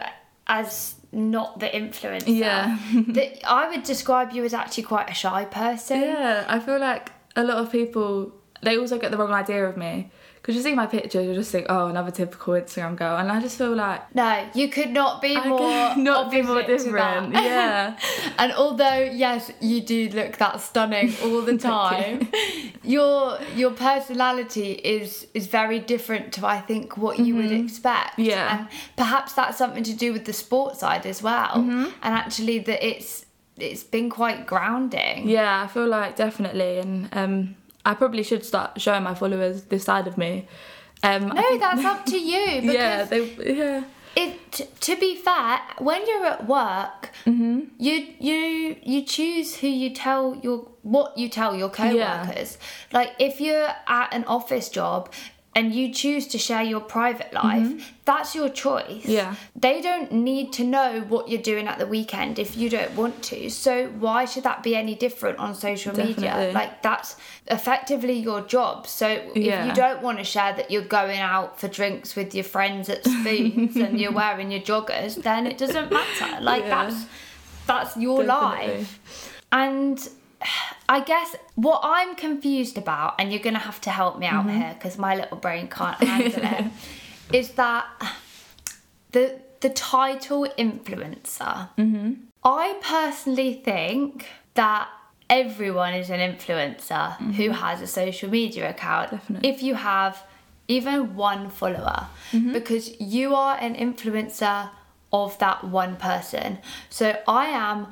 as 0.46 0.96
not 1.10 1.60
the 1.60 1.68
influencer. 1.68 2.24
Yeah. 2.26 2.78
that 3.08 3.48
I 3.48 3.68
would 3.68 3.84
describe 3.84 4.32
you 4.32 4.44
as 4.44 4.52
actually 4.52 4.82
quite 4.82 5.08
a 5.08 5.14
shy 5.14 5.44
person. 5.44 6.02
Yeah, 6.02 6.44
I 6.48 6.58
feel 6.58 6.78
like 6.78 7.12
a 7.36 7.44
lot 7.44 7.58
of 7.58 7.72
people 7.72 8.32
they 8.62 8.78
also 8.78 8.98
get 8.98 9.10
the 9.10 9.16
wrong 9.16 9.32
idea 9.32 9.66
of 9.66 9.76
me 9.76 10.10
because 10.44 10.56
you 10.56 10.62
see 10.62 10.74
my 10.74 10.84
pictures, 10.84 11.24
you 11.26 11.32
just 11.32 11.50
think, 11.50 11.64
oh, 11.70 11.86
another 11.86 12.10
typical 12.10 12.52
Instagram 12.52 12.96
girl, 12.96 13.16
and 13.16 13.32
I 13.32 13.40
just 13.40 13.56
feel 13.56 13.74
like 13.74 14.14
No, 14.14 14.46
you 14.54 14.68
could 14.68 14.90
not 14.90 15.22
be 15.22 15.34
I 15.34 15.48
more 15.48 15.96
not 15.96 16.30
be 16.30 16.42
more 16.42 16.62
different. 16.62 17.32
Yeah, 17.54 17.96
And 18.38 18.52
although 18.52 18.98
yes, 19.10 19.50
you 19.62 19.80
do 19.80 20.10
look 20.10 20.36
that 20.36 20.60
stunning 20.60 21.14
all 21.22 21.40
the 21.40 21.56
time, 21.72 22.28
your 22.82 23.38
your 23.56 23.70
personality 23.70 24.72
is 24.72 25.26
is 25.32 25.46
very 25.46 25.80
different 25.80 26.34
to 26.34 26.46
I 26.46 26.60
think 26.60 26.98
what 26.98 27.18
you 27.18 27.36
would 27.36 27.50
expect. 27.50 28.18
Mm-hmm. 28.18 28.30
Yeah. 28.30 28.58
And 28.58 28.68
perhaps 28.96 29.32
that's 29.32 29.56
something 29.56 29.84
to 29.84 29.94
do 29.94 30.12
with 30.12 30.26
the 30.26 30.34
sport 30.34 30.76
side 30.76 31.06
as 31.06 31.22
well. 31.22 31.54
Mm-hmm. 31.56 31.84
And 32.02 32.14
actually 32.14 32.58
that 32.58 32.86
it's 32.86 33.24
it's 33.56 33.82
been 33.82 34.10
quite 34.10 34.46
grounding. 34.46 35.26
yeah, 35.26 35.62
I 35.62 35.68
feel 35.68 35.86
like 35.86 36.16
definitely, 36.16 36.78
and 36.80 37.08
um, 37.12 37.56
I 37.84 37.94
probably 37.94 38.22
should 38.22 38.44
start 38.44 38.80
showing 38.80 39.02
my 39.02 39.14
followers 39.14 39.64
this 39.64 39.84
side 39.84 40.06
of 40.06 40.16
me. 40.18 40.48
Um, 41.02 41.28
No, 41.28 41.42
think- 41.42 41.60
that's 41.60 41.84
up 41.84 42.06
to 42.06 42.18
you 42.32 42.60
because 42.62 42.74
yeah, 42.74 43.04
they 43.04 43.54
yeah. 43.56 43.84
it 44.16 44.70
to 44.80 44.96
be 44.96 45.16
fair 45.16 45.60
when 45.78 46.06
you're 46.06 46.24
at 46.26 46.46
work 46.46 47.10
Mm-hmm. 47.26 47.60
you 47.78 48.06
you 48.20 48.76
you 48.82 49.02
choose 49.02 49.56
who 49.56 49.66
you 49.66 49.90
tell 49.90 50.36
your 50.42 50.68
what 50.82 51.16
you 51.18 51.28
tell 51.28 51.56
your 51.56 51.68
co-workers 51.70 52.58
like 52.92 53.10
if 53.18 53.40
you're 53.40 53.70
at 53.86 54.08
an 54.14 54.24
office 54.24 54.68
job 54.68 55.10
and 55.56 55.72
you 55.74 55.92
choose 55.92 56.26
to 56.26 56.38
share 56.38 56.62
your 56.62 56.80
private 56.80 57.32
life 57.32 57.92
that's 58.04 58.34
your 58.34 58.48
choice 58.48 58.84
Mm-hmm. 59.04 59.10
Yeah. 59.10 59.34
they 59.54 59.80
don't 59.80 60.10
need 60.12 60.52
to 60.54 60.64
know 60.64 61.00
what 61.08 61.28
you're 61.28 61.40
doing 61.42 61.66
at 61.68 61.78
the 61.78 61.86
weekend 61.86 62.38
if 62.38 62.56
you 62.56 62.68
don't 62.68 62.94
want 62.96 63.22
to 63.24 63.48
so 63.50 63.86
why 64.00 64.24
should 64.24 64.42
that 64.44 64.62
be 64.62 64.74
any 64.76 64.94
different 64.94 65.38
on 65.38 65.54
social 65.54 65.94
media 65.96 66.14
Definitely. 66.30 66.52
like 66.54 66.82
that's 66.82 67.16
effectively 67.46 68.14
your 68.18 68.40
job 68.42 68.86
so 68.86 69.06
if 69.34 69.36
you 69.36 69.72
don't 69.74 70.02
want 70.02 70.18
to 70.18 70.24
share 70.24 70.52
that 70.54 70.70
you're 70.70 70.82
going 71.00 71.20
out 71.20 71.58
for 71.60 71.68
drinks 71.68 72.16
with 72.16 72.34
your 72.34 72.44
friends 72.44 72.88
at 72.88 73.04
spoons 73.04 73.76
and 73.76 74.00
you're 74.00 74.12
wearing 74.22 74.50
your 74.50 74.60
joggers 74.62 75.22
then 75.22 75.46
it 75.46 75.56
doesn't 75.58 75.90
matter 75.92 76.40
like 76.40 76.64
Yeah. 76.64 76.84
that's 76.86 77.06
that's 77.66 77.96
your 77.96 78.24
Definitely. 78.24 78.78
life 78.78 79.40
and 79.52 80.08
I 80.88 81.00
guess 81.00 81.34
what 81.54 81.80
I'm 81.82 82.14
confused 82.14 82.76
about, 82.78 83.14
and 83.18 83.30
you're 83.32 83.42
gonna 83.42 83.58
have 83.58 83.80
to 83.82 83.90
help 83.90 84.18
me 84.18 84.26
Mm-hmm. 84.26 84.48
out 84.48 84.54
here 84.56 84.74
because 84.74 84.98
my 84.98 85.14
little 85.16 85.36
brain 85.38 85.68
can't 85.68 85.98
handle 86.02 86.42
it, 86.44 86.64
is 87.32 87.50
that 87.52 87.86
the 89.12 89.40
the 89.60 89.70
title 89.70 90.46
influencer. 90.58 91.68
Mm-hmm. 91.78 92.12
I 92.44 92.78
personally 92.82 93.54
think 93.64 94.26
that 94.54 94.88
everyone 95.30 95.94
is 95.94 96.10
an 96.10 96.20
influencer 96.20 97.16
who 97.36 97.50
has 97.50 97.80
a 97.80 97.86
social 97.86 98.28
media 98.30 98.68
account. 98.70 99.06
Mm-hmm. 99.08 99.16
Definitely. 99.16 99.48
If 99.48 99.62
you 99.62 99.74
have 99.74 100.22
even 100.68 101.14
one 101.16 101.50
follower, 101.50 102.06
Mm-hmm. 102.32 102.52
because 102.52 103.00
you 103.00 103.34
are 103.34 103.56
an 103.58 103.74
influencer 103.76 104.70
of 105.12 105.38
that 105.38 105.62
one 105.64 105.96
person. 105.96 106.58
So 106.90 107.16
I 107.28 107.46
am. 107.46 107.86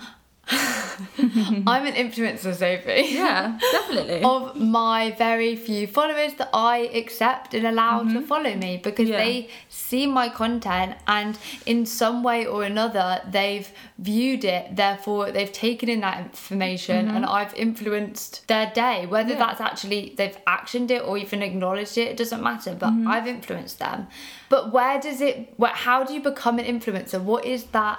I'm 1.18 1.87
an 1.87 1.94
influencer, 1.94 2.54
Sophie 2.54 3.14
Yeah, 3.14 3.59
definitely. 3.73 4.23
of 4.25 4.56
my 4.56 5.11
very 5.12 5.56
few 5.56 5.87
followers 5.87 6.35
that 6.35 6.50
I 6.52 6.78
accept 6.94 7.54
and 7.54 7.66
allow 7.66 8.02
to 8.04 8.21
follow 8.23 8.54
me 8.54 8.76
because 8.82 9.02
Mm-hmm. 9.02 9.12
Yeah. 9.12 9.25
they 9.25 9.49
see 9.68 10.06
my 10.06 10.28
content 10.28 10.94
and 11.06 11.37
in 11.66 11.87
some 11.87 12.23
way 12.23 12.47
or 12.47 12.62
another 12.64 13.21
they've 13.28 13.68
viewed 13.99 14.44
it 14.44 14.76
therefore 14.76 15.32
they've 15.32 15.50
taken 15.52 15.88
in 15.88 16.00
that 16.00 16.18
information 16.21 17.09
and 17.09 17.25
I've 17.26 17.54
influenced 17.54 18.47
their 18.49 18.71
day 18.75 19.06
whether 19.06 19.30
Mm-hmm. 19.32 19.40
Yeah. 19.40 19.47
that's 19.47 19.61
actually 19.61 20.14
they've 20.16 20.38
actioned 20.47 20.90
it 20.90 21.02
or 21.02 21.18
even 21.18 21.42
acknowledged 21.42 21.97
it 21.99 22.09
it 22.09 22.16
doesn't 22.16 22.42
matter 22.42 22.75
but 22.78 22.90
Mm-hmm. 22.90 23.09
I've 23.09 23.26
influenced 23.26 23.78
them 23.78 24.06
but 24.49 24.73
where 24.73 25.00
does 25.00 25.21
it 25.21 25.54
how 25.87 26.04
do 26.04 26.12
you 26.14 26.21
become 26.21 26.59
an 26.59 26.66
influencer 26.66 27.21
what 27.21 27.44
is 27.44 27.64
that 27.78 27.99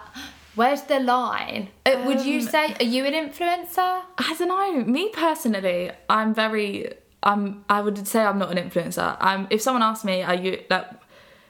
Where's 0.55 0.81
the 0.83 0.99
line? 0.99 1.69
Uh, 1.85 2.03
would 2.05 2.23
you 2.25 2.39
Um, 2.39 2.45
say, 2.45 2.75
are 2.79 2.83
you 2.85 3.05
an 3.05 3.13
influencer? 3.13 4.01
I 4.17 4.35
don't 4.37 4.47
know. 4.47 4.83
Me 4.91 5.09
personally, 5.09 5.91
I'm 6.09 6.33
very. 6.33 6.93
I'm. 7.23 7.63
I 7.69 7.81
would 7.81 8.07
say 8.07 8.21
I'm 8.23 8.37
not 8.37 8.55
an 8.55 8.69
influencer. 8.69 9.17
I'm. 9.19 9.47
If 9.49 9.61
someone 9.61 9.81
asks 9.83 10.05
me, 10.05 10.21
are 10.21 10.35
you 10.35 10.61
like? 10.69 10.85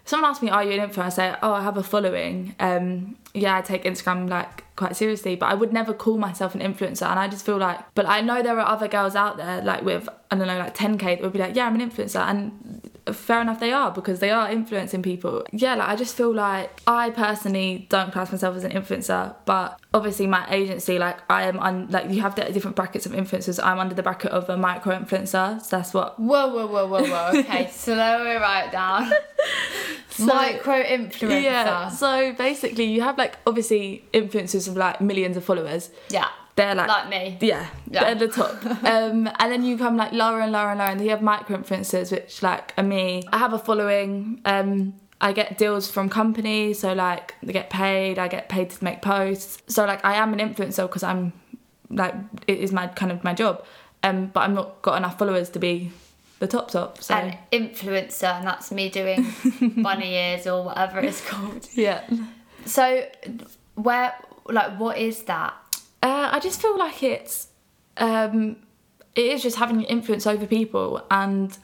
Someone 0.05 0.29
asks 0.29 0.43
me, 0.43 0.49
are 0.49 0.63
you 0.65 0.79
an 0.81 0.89
influencer? 0.89 1.05
I 1.05 1.09
say, 1.09 1.35
oh, 1.41 1.53
I 1.53 1.61
have 1.61 1.77
a 1.77 1.83
following. 1.83 2.55
Um, 2.59 3.15
yeah, 3.33 3.55
I 3.57 3.61
take 3.61 3.85
Instagram 3.85 4.29
like 4.29 4.65
quite 4.75 4.97
seriously, 4.97 5.37
but 5.37 5.45
I 5.45 5.53
would 5.53 5.71
never 5.71 5.93
call 5.93 6.17
myself 6.17 6.55
an 6.55 6.61
influencer. 6.61 7.09
And 7.09 7.17
I 7.17 7.29
just 7.29 7.45
feel 7.45 7.57
like, 7.57 7.79
but 7.95 8.05
I 8.05 8.19
know 8.19 8.41
there 8.43 8.59
are 8.59 8.67
other 8.67 8.89
girls 8.89 9.15
out 9.15 9.37
there 9.37 9.61
like 9.61 9.81
with 9.83 10.09
I 10.29 10.35
don't 10.35 10.47
know 10.47 10.57
like 10.59 10.75
10k 10.75 10.99
that 10.99 11.21
would 11.21 11.31
be 11.31 11.39
like, 11.39 11.55
yeah, 11.55 11.67
I'm 11.67 11.75
an 11.79 11.89
influencer, 11.89 12.19
and 12.19 12.89
fair 13.11 13.41
enough 13.41 13.59
they 13.59 13.73
are 13.73 13.91
because 13.91 14.19
they 14.19 14.31
are 14.31 14.49
influencing 14.49 15.01
people. 15.01 15.43
Yeah, 15.51 15.75
like 15.75 15.89
I 15.89 15.95
just 15.95 16.15
feel 16.15 16.33
like 16.33 16.81
I 16.87 17.09
personally 17.09 17.87
don't 17.89 18.11
class 18.11 18.31
myself 18.31 18.55
as 18.55 18.63
an 18.63 18.71
influencer, 18.71 19.35
but 19.45 19.79
obviously 19.93 20.27
my 20.27 20.45
agency, 20.49 20.97
like 20.99 21.19
I 21.29 21.43
am 21.43 21.59
on 21.59 21.87
like 21.89 22.09
you 22.09 22.21
have 22.21 22.35
the 22.35 22.45
different 22.45 22.75
brackets 22.75 23.05
of 23.05 23.11
influencers. 23.11 23.63
I'm 23.63 23.79
under 23.79 23.95
the 23.95 24.03
bracket 24.03 24.31
of 24.31 24.49
a 24.49 24.57
micro 24.57 24.97
influencer, 24.97 25.61
so 25.61 25.77
that's 25.77 25.93
what 25.93 26.19
Whoa, 26.19 26.47
whoa, 26.47 26.67
whoa, 26.67 26.87
whoa, 26.87 27.03
whoa. 27.03 27.39
Okay, 27.39 27.69
slow 27.71 28.25
it 28.25 28.39
right 28.39 28.71
down. 28.71 29.11
Micro 30.19 30.83
influencer. 30.83 31.41
Yeah. 31.41 31.89
So 31.89 32.33
basically, 32.33 32.85
you 32.85 33.01
have 33.01 33.17
like 33.17 33.37
obviously 33.47 34.05
influencers 34.13 34.67
of 34.67 34.77
like 34.77 35.01
millions 35.01 35.37
of 35.37 35.43
followers. 35.43 35.89
Yeah. 36.09 36.29
They're 36.55 36.75
like, 36.75 36.87
Like 36.87 37.09
me. 37.09 37.37
Yeah, 37.41 37.67
Yeah. 37.89 38.03
they're 38.13 38.27
the 38.27 38.33
top. 38.33 38.63
um, 38.83 39.27
and 39.39 39.51
then 39.51 39.63
you 39.63 39.77
come 39.77 39.97
like 39.97 40.11
lower 40.11 40.39
and 40.39 40.51
lower 40.51 40.69
and 40.69 40.79
lower, 40.79 40.89
and 40.89 41.01
you 41.01 41.09
have 41.09 41.21
micro 41.21 41.57
influencers, 41.57 42.11
which 42.11 42.43
like 42.43 42.73
are 42.77 42.83
me. 42.83 43.23
I 43.31 43.37
have 43.39 43.53
a 43.53 43.59
following. 43.59 44.41
Um, 44.45 44.93
I 45.19 45.31
get 45.31 45.57
deals 45.57 45.89
from 45.89 46.09
companies, 46.09 46.79
so 46.79 46.93
like 46.93 47.35
they 47.41 47.53
get 47.53 47.69
paid. 47.69 48.19
I 48.19 48.27
get 48.27 48.49
paid 48.49 48.69
to 48.71 48.83
make 48.83 49.01
posts. 49.01 49.61
So 49.67 49.85
like 49.85 50.03
I 50.05 50.13
am 50.15 50.33
an 50.33 50.39
influencer 50.39 50.83
because 50.87 51.01
I'm 51.03 51.33
like 51.89 52.13
it 52.47 52.59
is 52.59 52.71
my 52.71 52.87
kind 52.87 53.11
of 53.11 53.23
my 53.23 53.33
job. 53.33 53.65
Um, 54.03 54.27
but 54.27 54.41
I'm 54.41 54.53
not 54.53 54.81
got 54.81 54.97
enough 54.97 55.17
followers 55.17 55.49
to 55.51 55.59
be 55.59 55.91
the 56.39 56.47
top 56.47 56.69
top. 56.71 57.01
So 57.01 57.15
An 57.15 57.37
influencer, 57.53 58.31
and 58.37 58.45
that's 58.45 58.69
me 58.71 58.89
doing 58.89 59.25
bunny 59.81 60.13
ears 60.15 60.45
or 60.45 60.65
whatever 60.65 60.99
it's 60.99 61.21
called. 61.25 61.67
yeah. 61.73 62.01
So, 62.65 63.05
where, 63.75 64.13
like, 64.49 64.77
what 64.79 64.97
is 64.97 65.23
that? 65.23 65.53
Uh, 66.03 66.29
I 66.33 66.39
just 66.41 66.61
feel 66.61 66.77
like 66.77 67.01
it's 67.01 67.47
um, 67.95 68.57
it 69.15 69.25
is 69.25 69.41
just 69.41 69.55
having 69.55 69.81
influence 69.83 70.27
over 70.27 70.45
people, 70.45 71.01
and 71.09 71.57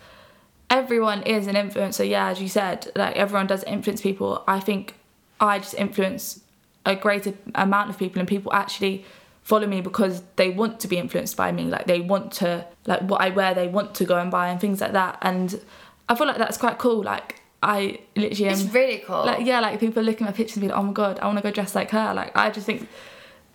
everyone 0.70 1.24
is 1.24 1.46
an 1.46 1.56
influencer. 1.56 2.08
Yeah, 2.08 2.30
as 2.30 2.42
you 2.42 2.48
said, 2.48 2.90
like 2.96 3.18
everyone 3.18 3.48
does 3.48 3.66
influence 3.66 4.02
people. 4.02 4.44
I 4.48 4.62
think 4.62 4.96
I 5.42 5.60
just 5.60 5.74
influence 5.74 6.40
a 6.86 6.96
greater 6.96 7.34
amount 7.54 7.90
of 7.90 7.98
people, 7.98 8.20
and 8.20 8.28
people 8.30 8.54
actually 8.54 9.04
follow 9.44 9.68
me 9.68 9.82
because 9.82 10.22
they 10.38 10.50
want 10.52 10.80
to 10.80 10.88
be 10.88 10.98
influenced 10.98 11.36
by 11.36 11.52
me. 11.52 11.66
Like 11.66 11.86
they 11.86 12.00
want 12.00 12.32
to 12.34 12.66
like 12.86 13.02
what 13.02 13.20
I 13.20 13.32
wear, 13.32 13.54
they 13.54 13.68
want 13.68 13.94
to 13.96 14.06
go 14.06 14.18
and 14.18 14.32
buy 14.32 14.48
and 14.48 14.62
things 14.62 14.80
like 14.80 14.94
that. 14.94 15.18
And 15.22 15.60
I 16.08 16.16
feel 16.16 16.28
like 16.28 16.38
that's 16.38 16.58
quite 16.58 16.78
cool. 16.78 17.04
Like 17.04 17.42
I 17.62 18.00
literally 18.16 18.52
am. 18.52 18.54
It's 18.54 18.74
really 18.74 19.00
cool. 19.00 19.26
like 19.26 19.46
yeah, 19.46 19.60
like 19.60 19.82
people 19.82 20.02
look 20.02 20.22
at 20.22 20.22
my 20.22 20.32
pictures 20.32 20.56
and 20.56 20.62
be 20.62 20.70
like, 20.70 20.78
oh 20.78 20.84
my 20.84 20.94
god, 20.94 21.20
I 21.20 21.26
want 21.26 21.40
to 21.40 21.44
go 21.44 21.52
dress 21.52 21.76
like 21.76 21.90
her. 21.92 22.14
Like 22.14 22.38
I 22.38 22.52
just 22.52 22.66
think 22.66 22.88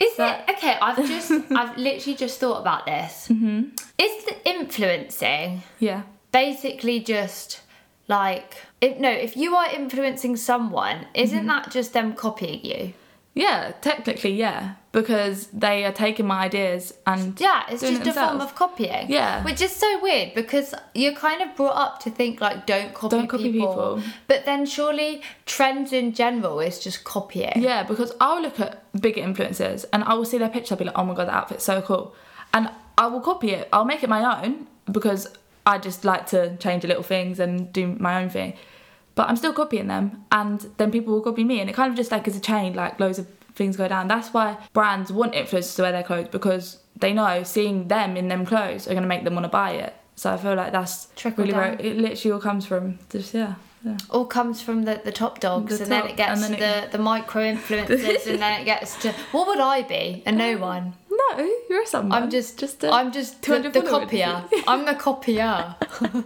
Is 0.01 0.17
that- 0.17 0.49
it 0.49 0.57
okay? 0.57 0.77
I've 0.81 0.97
just, 1.07 1.31
I've 1.53 1.77
literally 1.77 2.17
just 2.17 2.41
thought 2.41 2.61
about 2.61 2.87
this. 2.87 3.29
Mm-hmm. 3.29 3.69
Is 3.99 4.25
the 4.25 4.49
influencing 4.49 5.63
yeah. 5.79 6.03
basically 6.33 7.01
just 7.01 7.61
like, 8.09 8.57
if, 8.81 8.99
no, 8.99 9.11
if 9.11 9.37
you 9.37 9.55
are 9.57 9.71
influencing 9.73 10.37
someone, 10.37 11.07
isn't 11.15 11.39
Mm-hmm. 11.39 11.49
that 11.49 11.71
just 11.71 11.93
them 11.93 12.15
copying 12.15 12.65
you? 12.65 12.93
Yeah, 13.35 13.73
technically, 13.81 14.33
yeah, 14.35 14.77
because 14.93 15.49
they 15.49 15.85
are 15.85 15.93
taking 15.93 16.25
my 16.25 16.45
ideas 16.45 16.95
and 17.05 17.39
Yeah, 17.41 17.65
it's 17.69 17.83
just 17.83 18.01
it 18.01 18.07
a 18.07 18.13
form 18.13 18.41
of 18.41 18.55
copying. 18.55 19.11
Yeah. 19.11 19.43
Which 19.45 19.61
is 19.61 19.75
so 19.75 20.01
weird 20.01 20.35
because 20.35 20.73
you're 20.95 21.15
kind 21.15 21.43
of 21.43 21.57
brought 21.57 21.77
up 21.77 22.01
to 22.05 22.11
think 22.11 22.41
like 22.41 22.65
don't 22.65 22.95
copy, 22.95 23.17
Don't 23.17 23.27
copy 23.27 23.51
people. 23.51 24.01
But 24.29 24.45
then 24.45 24.67
surely 24.67 25.21
trends 25.47 25.93
in 25.93 26.13
general 26.13 26.61
is 26.61 26.79
just 26.79 27.03
copying. 27.03 27.61
Yeah, 27.61 27.83
because 27.83 28.13
I'll 28.21 28.41
look 28.41 28.61
at 28.61 28.85
bigger 29.01 29.21
influencers 29.21 29.85
and 29.93 30.05
I 30.05 30.15
will 30.15 30.25
see 30.25 30.39
their 30.39 30.49
picture, 30.49 30.75
I'll 30.75 30.79
be 30.79 30.85
like, 30.85 30.97
oh 30.97 31.05
my 31.05 31.15
god, 31.15 31.27
that 31.27 31.35
outfit's 31.35 31.65
so 31.65 31.83
cool, 31.83 32.15
and 32.53 32.71
I 32.97 33.09
will 33.09 33.21
copy 33.21 33.51
it. 33.51 33.69
I'll 33.73 33.85
make 33.85 34.05
it 34.05 34.09
my 34.09 34.45
own 34.45 34.69
because 34.91 35.27
I 35.67 35.79
just 35.79 36.05
like 36.05 36.27
to 36.27 36.57
change 36.59 36.85
a 36.85 36.89
little 36.89 37.03
things 37.03 37.41
and 37.41 37.73
do 37.73 37.97
my 37.99 38.23
own 38.23 38.29
thing. 38.29 38.55
But 39.15 39.29
I'm 39.29 39.37
still 39.37 39.53
copying 39.53 39.87
them, 39.87 40.25
and 40.33 40.61
then 40.77 40.91
people 40.91 41.15
will 41.15 41.23
copy 41.23 41.45
me, 41.45 41.61
and 41.61 41.71
it 41.71 41.73
kind 41.75 41.91
of 41.91 41.97
just 41.97 42.11
like 42.11 42.27
is 42.27 42.37
a 42.37 42.41
chain, 42.41 42.75
like 42.75 42.99
loads 42.99 43.19
of 43.19 43.29
things 43.55 43.77
go 43.77 43.89
down. 43.89 44.09
That's 44.09 44.33
why 44.35 44.59
brands 44.73 45.13
want 45.13 45.35
influencers 45.35 45.77
to 45.77 45.83
wear 45.83 45.93
their 45.93 46.03
clothes 46.03 46.29
because 46.29 46.79
they 46.97 47.13
know 47.13 47.43
seeing 47.43 47.89
them 47.89 48.17
in 48.17 48.29
them 48.29 48.45
clothes 48.45 48.87
are 48.87 48.91
going 48.91 49.03
to 49.03 49.09
make 49.09 49.25
them 49.25 49.35
want 49.35 49.45
to 49.45 49.51
buy 49.51 49.73
it. 49.73 49.95
So 50.17 50.33
I 50.33 50.37
feel 50.37 50.55
like 50.55 50.73
that's 50.73 51.09
Trickle 51.17 51.45
really 51.45 51.57
where 51.57 51.77
down. 51.77 51.81
it 51.85 51.97
literally 51.97 52.33
all 52.33 52.41
comes 52.41 52.67
from. 52.67 52.99
Just 53.11 53.35
yeah, 53.35 53.55
yeah. 53.85 53.97
all 54.11 54.27
comes 54.27 54.63
from 54.63 54.85
the, 54.85 55.01
the 55.05 55.11
top 55.11 55.41
dogs 55.41 55.79
The 55.79 55.85
and 55.85 55.93
then 55.93 56.03
top, 56.03 56.11
it 56.11 56.17
gets 56.17 56.47
to 56.47 56.57
the, 56.57 56.89
the 56.93 56.99
micro 56.99 57.43
influencers 57.43 58.27
and 58.27 58.41
then 58.41 58.61
it 58.61 58.65
gets 58.65 58.97
to 59.03 59.13
what 59.33 59.49
would 59.49 59.61
I 59.61 59.83
be? 59.83 60.23
A 60.27 60.33
no 60.33 60.55
um, 60.55 60.61
one. 60.61 60.95
No, 61.11 61.53
you're 61.69 61.87
someone. 61.87 62.23
I'm 62.23 62.31
just 62.31 62.59
just. 62.59 62.85
A, 62.85 62.91
I'm 62.91 63.11
just 63.13 63.43
the, 63.43 63.59
the 63.59 63.83
copier. 63.83 64.45
I'm 64.69 64.85
the 64.85 64.95
copier. 64.95 65.77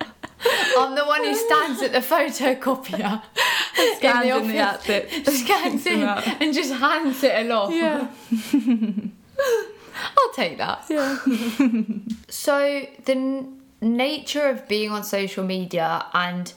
I'm 0.79 0.95
the 0.95 1.05
one 1.05 1.25
who 1.25 1.35
stands 1.35 1.83
at 1.83 1.93
the 1.93 1.99
photocopier 1.99 3.23
Scans 3.97 4.25
in 4.25 4.29
the 4.31 4.37
in 4.39 4.49
the 4.49 4.59
outfit. 4.61 5.11
scans 5.27 5.87
in 5.87 6.03
and 6.03 6.55
just 6.55 6.73
hands 6.73 7.23
it 7.25 7.47
along. 7.47 7.73
Yeah, 7.73 8.09
I'll 10.17 10.33
take 10.35 10.59
that. 10.59 10.85
yeah. 10.89 11.19
So 12.29 12.87
the 13.05 13.13
n- 13.13 13.61
nature 13.81 14.49
of 14.49 14.69
being 14.69 14.91
on 14.91 15.05
social 15.05 15.45
media 15.45 16.05
and 16.13 16.53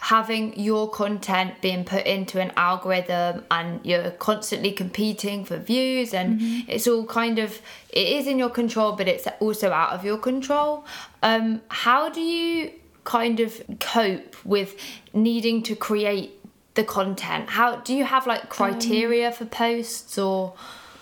having 0.00 0.58
your 0.58 0.88
content 0.90 1.60
being 1.60 1.84
put 1.84 2.06
into 2.06 2.40
an 2.40 2.52
algorithm 2.56 3.44
and 3.50 3.84
you're 3.84 4.10
constantly 4.12 4.70
competing 4.70 5.44
for 5.44 5.56
views 5.56 6.14
and 6.14 6.40
it's 6.68 6.86
all 6.86 7.04
kind 7.04 7.40
of 7.40 7.60
it 7.90 8.06
is 8.06 8.28
in 8.28 8.38
your 8.38 8.48
control 8.48 8.92
but 8.92 9.08
it's 9.08 9.26
also 9.40 9.72
out 9.72 9.90
of 9.92 10.04
your 10.04 10.16
control 10.16 10.84
um 11.24 11.60
how 11.66 12.08
do 12.08 12.20
you 12.20 12.70
kind 13.04 13.40
of 13.40 13.62
cope 13.80 14.36
with 14.44 14.76
needing 15.12 15.62
to 15.64 15.74
create 15.74 16.38
the 16.74 16.84
content? 16.84 17.50
How 17.50 17.76
do 17.76 17.94
you 17.94 18.04
have 18.04 18.26
like 18.26 18.48
criteria 18.48 19.32
for 19.32 19.44
posts 19.44 20.18
or? 20.18 20.54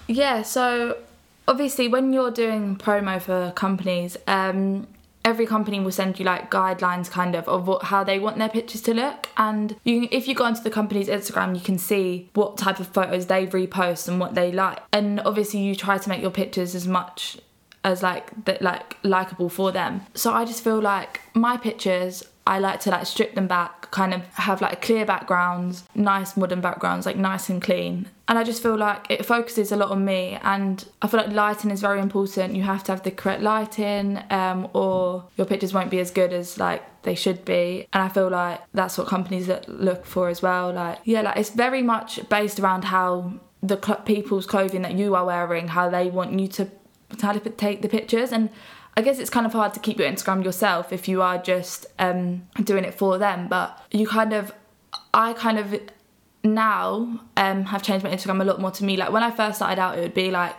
Yeah, 0.06 0.42
so 0.42 0.98
obviously 1.48 1.88
when 1.88 2.12
you're 2.12 2.30
doing 2.30 2.76
promo 2.76 3.20
for 3.20 3.52
companies, 3.56 4.16
um, 4.26 4.86
every 5.26 5.44
company 5.44 5.80
will 5.80 5.90
send 5.90 6.18
you 6.18 6.24
like 6.24 6.50
guidelines 6.50 7.10
kind 7.10 7.34
of 7.34 7.48
of 7.48 7.66
what, 7.66 7.82
how 7.82 8.04
they 8.04 8.18
want 8.18 8.38
their 8.38 8.48
pictures 8.48 8.80
to 8.82 8.94
look. 8.94 9.28
And 9.36 9.76
you 9.84 10.08
if 10.10 10.28
you 10.28 10.34
go 10.34 10.44
onto 10.44 10.62
the 10.62 10.70
company's 10.70 11.08
Instagram 11.08 11.54
you 11.54 11.60
can 11.60 11.78
see 11.78 12.30
what 12.34 12.56
type 12.56 12.78
of 12.78 12.86
photos 12.86 13.26
they 13.26 13.46
repost 13.46 14.08
and 14.08 14.20
what 14.20 14.34
they 14.34 14.52
like. 14.52 14.78
And 14.92 15.20
obviously 15.20 15.60
you 15.60 15.74
try 15.74 15.98
to 15.98 16.08
make 16.08 16.22
your 16.22 16.30
pictures 16.30 16.74
as 16.74 16.86
much 16.86 17.38
as 17.86 18.02
like 18.02 18.26
that 18.44 18.60
like 18.60 18.96
likable 19.02 19.48
for 19.48 19.72
them 19.72 20.02
so 20.14 20.32
I 20.32 20.44
just 20.44 20.62
feel 20.62 20.80
like 20.80 21.20
my 21.34 21.56
pictures 21.56 22.24
I 22.46 22.60
like 22.60 22.78
to 22.80 22.90
like 22.90 23.06
strip 23.06 23.34
them 23.34 23.48
back, 23.48 23.90
kind 23.90 24.14
of 24.14 24.24
have 24.34 24.62
like 24.62 24.80
clear 24.80 25.04
backgrounds, 25.04 25.82
nice 25.96 26.36
modern 26.36 26.60
backgrounds, 26.60 27.04
like 27.04 27.16
nice 27.16 27.48
and 27.48 27.60
clean. 27.60 28.08
And 28.28 28.38
I 28.38 28.44
just 28.44 28.62
feel 28.62 28.76
like 28.76 29.10
it 29.10 29.26
focuses 29.26 29.72
a 29.72 29.76
lot 29.76 29.90
on 29.90 30.04
me, 30.04 30.38
and 30.42 30.84
I 31.02 31.08
feel 31.08 31.20
like 31.20 31.32
lighting 31.32 31.72
is 31.72 31.80
very 31.80 32.00
important. 32.00 32.54
You 32.54 32.62
have 32.62 32.84
to 32.84 32.92
have 32.92 33.02
the 33.02 33.10
correct 33.10 33.42
lighting, 33.42 34.22
um, 34.30 34.68
or 34.74 35.24
your 35.36 35.46
pictures 35.46 35.74
won't 35.74 35.90
be 35.90 35.98
as 35.98 36.12
good 36.12 36.32
as 36.32 36.56
like 36.58 37.02
they 37.02 37.16
should 37.16 37.44
be. 37.44 37.88
And 37.92 38.02
I 38.02 38.08
feel 38.08 38.28
like 38.28 38.60
that's 38.72 38.96
what 38.96 39.08
companies 39.08 39.50
look 39.66 40.06
for 40.06 40.28
as 40.28 40.40
well. 40.40 40.72
Like 40.72 41.00
yeah, 41.04 41.22
like 41.22 41.36
it's 41.36 41.50
very 41.50 41.82
much 41.82 42.28
based 42.28 42.60
around 42.60 42.84
how 42.84 43.40
the 43.60 43.80
cl- 43.82 44.02
people's 44.02 44.46
clothing 44.46 44.82
that 44.82 44.94
you 44.94 45.16
are 45.16 45.24
wearing, 45.24 45.66
how 45.66 45.88
they 45.90 46.10
want 46.10 46.38
you 46.38 46.46
to 46.48 46.70
to 47.18 47.50
take 47.50 47.82
the 47.82 47.88
pictures 47.88 48.32
and 48.32 48.50
I 48.96 49.02
guess 49.02 49.18
it's 49.18 49.30
kind 49.30 49.44
of 49.44 49.52
hard 49.52 49.74
to 49.74 49.80
keep 49.80 49.98
your 49.98 50.08
Instagram 50.08 50.42
yourself 50.42 50.90
if 50.90 51.06
you 51.06 51.20
are 51.20 51.36
just 51.36 51.86
um, 51.98 52.48
doing 52.64 52.84
it 52.84 52.94
for 52.94 53.18
them. 53.18 53.46
But 53.46 53.78
you 53.90 54.06
kind 54.06 54.32
of, 54.32 54.52
I 55.12 55.34
kind 55.34 55.58
of 55.58 55.78
now 56.42 57.20
um, 57.36 57.64
have 57.64 57.82
changed 57.82 58.04
my 58.04 58.10
Instagram 58.10 58.40
a 58.40 58.44
lot 58.44 58.58
more 58.58 58.70
to 58.70 58.84
me. 58.84 58.96
Like 58.96 59.12
when 59.12 59.22
I 59.22 59.30
first 59.30 59.56
started 59.56 59.78
out, 59.78 59.98
it 59.98 60.00
would 60.00 60.14
be 60.14 60.30
like 60.30 60.56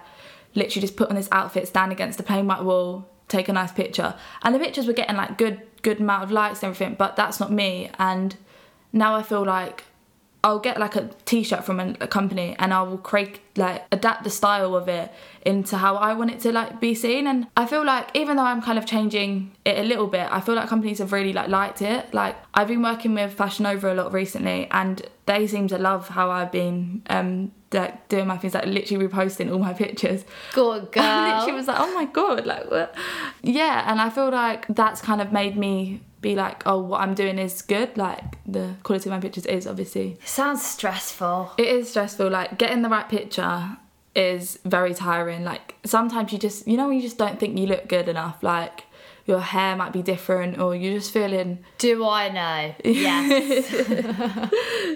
literally 0.54 0.82
just 0.82 0.96
put 0.96 1.10
on 1.10 1.16
this 1.16 1.30
outfit, 1.32 1.68
stand 1.68 1.92
against 1.92 2.20
the 2.20 2.24
plain 2.24 2.46
white 2.46 2.64
wall, 2.64 3.10
take 3.28 3.50
a 3.50 3.54
nice 3.54 3.72
picture, 3.72 4.14
and 4.44 4.54
the 4.54 4.60
pictures 4.60 4.86
were 4.86 4.94
getting 4.94 5.16
like 5.16 5.38
good, 5.40 5.62
good 5.82 6.00
amount 6.00 6.24
of 6.24 6.32
likes 6.32 6.62
and 6.62 6.72
everything. 6.72 6.96
But 6.96 7.16
that's 7.16 7.40
not 7.40 7.52
me. 7.52 7.90
And 7.98 8.36
now 8.94 9.16
I 9.16 9.24
feel 9.24 9.44
like 9.44 9.86
I'll 10.48 10.60
get 10.60 10.80
like 10.80 10.96
a 10.96 11.10
t-shirt 11.26 11.66
from 11.66 11.82
a, 11.82 11.94
a 12.00 12.08
company 12.08 12.56
and 12.58 12.74
I 12.74 12.82
will 12.84 12.98
create 12.98 13.42
like 13.58 13.84
adapt 13.92 14.24
the 14.24 14.30
style 14.30 14.76
of 14.78 14.88
it 14.88 15.12
into 15.46 15.76
how 15.76 15.98
I 15.98 16.14
want 16.14 16.32
it 16.32 16.40
to 16.42 16.54
like 16.54 16.80
be 16.80 16.96
seen 16.96 17.28
and 17.28 17.48
I 17.58 17.66
feel 17.66 17.84
like 17.84 18.16
even 18.16 18.38
though 18.38 18.44
I'm 18.44 18.62
kind 18.62 18.78
of 18.78 18.86
changing 18.86 19.52
it 19.66 19.78
a 19.78 19.84
little 19.84 20.08
bit 20.08 20.26
I 20.32 20.40
feel 20.40 20.56
like 20.56 20.70
companies 20.70 21.00
have 21.00 21.12
really 21.12 21.34
like 21.34 21.50
liked 21.50 21.82
it 21.82 22.14
like 22.14 22.38
I've 22.54 22.70
been 22.70 22.82
working 22.82 23.14
with 23.14 23.34
Fashion 23.34 23.64
Nova 23.64 23.92
a 23.92 23.96
lot 23.96 24.14
recently 24.14 24.70
and 24.72 25.02
they 25.26 25.48
seem 25.48 25.68
to 25.68 25.78
love 25.78 26.08
how 26.08 26.32
I've 26.32 26.54
been 26.54 27.02
um 27.10 27.52
like 27.74 28.08
doing 28.08 28.28
my 28.28 28.38
things 28.38 28.54
like 28.54 28.68
literally 28.68 29.06
reposting 29.06 29.52
all 29.52 29.60
my 29.60 29.74
pictures 29.74 30.24
good 30.54 30.88
I 30.96 31.02
girl 31.02 31.36
literally 31.36 31.58
was 31.58 31.68
like, 31.68 31.78
oh 31.80 31.94
my 31.94 32.06
god, 32.06 32.46
like 32.46 32.72
what? 32.72 32.96
Yeah, 33.42 33.92
and 33.92 34.00
I 34.00 34.10
feel 34.10 34.30
like 34.30 34.66
that's 34.68 35.02
kind 35.02 35.22
of 35.22 35.34
made 35.34 35.58
me 35.58 36.02
be 36.22 36.36
like, 36.36 36.64
oh, 36.66 36.80
what 36.80 37.02
I'm 37.02 37.14
doing 37.14 37.38
is 37.38 37.62
good. 37.62 37.98
Like 37.98 38.37
the 38.48 38.76
quality 38.84 39.10
of 39.10 39.16
my 39.16 39.20
pictures 39.20 39.46
is 39.46 39.68
obviously. 39.68 40.18
sounds 40.24 40.66
stressful 40.66 41.52
It 41.58 41.68
is 41.68 41.90
stressful. 41.90 42.30
Like 42.30 42.58
getting 42.58 42.82
the 42.82 42.90
right 42.90 43.08
picture 43.08 43.78
is 44.16 44.58
very 44.66 44.94
tiring. 44.94 45.44
Like 45.44 45.76
sometimes 45.86 46.32
you 46.32 46.40
just, 46.40 46.68
you 46.68 46.78
know, 46.78 46.90
you 46.90 47.02
just 47.02 47.18
don't 47.18 47.40
think 47.40 47.58
you 47.58 47.68
look 47.68 47.88
good 47.88 48.08
enough. 48.08 48.42
Like 48.42 48.86
your 49.26 49.42
hair 49.42 49.76
might 49.76 49.92
be 49.92 50.02
different, 50.02 50.58
or 50.58 50.74
you're 50.74 50.98
just 50.98 51.12
feeling 51.12 51.60
do 51.80 52.08
I 52.08 52.30
know 52.30 52.74
yes 52.86 53.70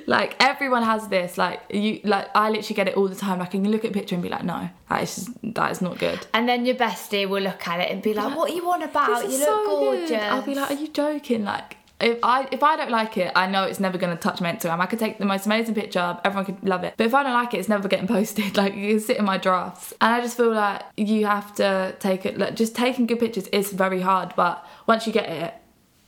like 0.07 0.37
everyone 0.39 0.83
has 0.83 1.09
this. 1.09 1.37
Like 1.37 1.61
you, 1.69 1.99
like 2.05 2.29
I 2.33 2.49
literally 2.49 2.75
get 2.75 2.87
it 2.87 2.95
all 2.95 3.09
the 3.09 3.15
time. 3.15 3.39
Like 3.39 3.49
I 3.49 3.51
can 3.51 3.69
look 3.69 3.83
at 3.83 3.91
a 3.91 3.93
picture 3.93 4.15
and 4.15 4.23
be 4.23 4.29
like, 4.29 4.45
no, 4.45 4.69
that 4.89 5.03
is 5.03 5.29
that 5.43 5.71
is 5.71 5.81
not 5.81 5.99
good. 5.99 6.25
And 6.33 6.47
then 6.47 6.65
your 6.65 6.75
bestie 6.75 7.27
will 7.27 7.43
look 7.43 7.67
at 7.67 7.81
it 7.81 7.91
and 7.91 8.01
be 8.01 8.13
like, 8.13 8.35
"What 8.35 8.49
are 8.51 8.55
you 8.55 8.71
on 8.71 8.81
about? 8.83 9.23
You 9.29 9.37
look 9.37 9.47
so 9.47 9.65
gorgeous." 9.65 10.09
good. 10.09 10.19
I'll 10.19 10.41
be 10.41 10.55
like, 10.55 10.71
are 10.71 10.75
you 10.75 10.87
joking? 10.87 11.43
Like, 11.43 11.75
if 12.01 12.19
I 12.23 12.47
if 12.51 12.63
I 12.63 12.75
don't 12.75 12.91
like 12.91 13.17
it, 13.17 13.31
I 13.35 13.47
know 13.47 13.63
it's 13.63 13.79
never 13.79 13.97
gonna 13.97 14.15
touch 14.15 14.41
my 14.41 14.51
Instagram. 14.51 14.79
I 14.79 14.85
could 14.85 14.99
take 14.99 15.17
the 15.17 15.25
most 15.25 15.45
amazing 15.45 15.75
picture, 15.75 16.17
everyone 16.23 16.45
could 16.45 16.63
love 16.67 16.83
it. 16.83 16.95
But 16.97 17.05
if 17.05 17.13
I 17.13 17.23
don't 17.23 17.33
like 17.33 17.53
it, 17.53 17.59
it's 17.59 17.69
never 17.69 17.87
getting 17.87 18.07
posted. 18.15 18.57
Like, 18.57 18.75
you 18.75 18.89
can 18.89 18.99
sit 18.99 19.17
in 19.17 19.25
my 19.25 19.37
drafts, 19.37 19.93
and 20.01 20.13
I 20.13 20.21
just 20.21 20.37
feel 20.37 20.53
like 20.53 20.83
you 20.97 21.25
have 21.25 21.53
to 21.55 21.95
take 21.99 22.25
it. 22.25 22.37
Like, 22.37 22.55
just 22.55 22.75
taking 22.75 23.05
good 23.07 23.19
pictures 23.19 23.47
is 23.47 23.71
very 23.71 24.01
hard, 24.01 24.33
but 24.35 24.65
once 24.87 25.07
you 25.07 25.13
get 25.13 25.29
it, 25.29 25.53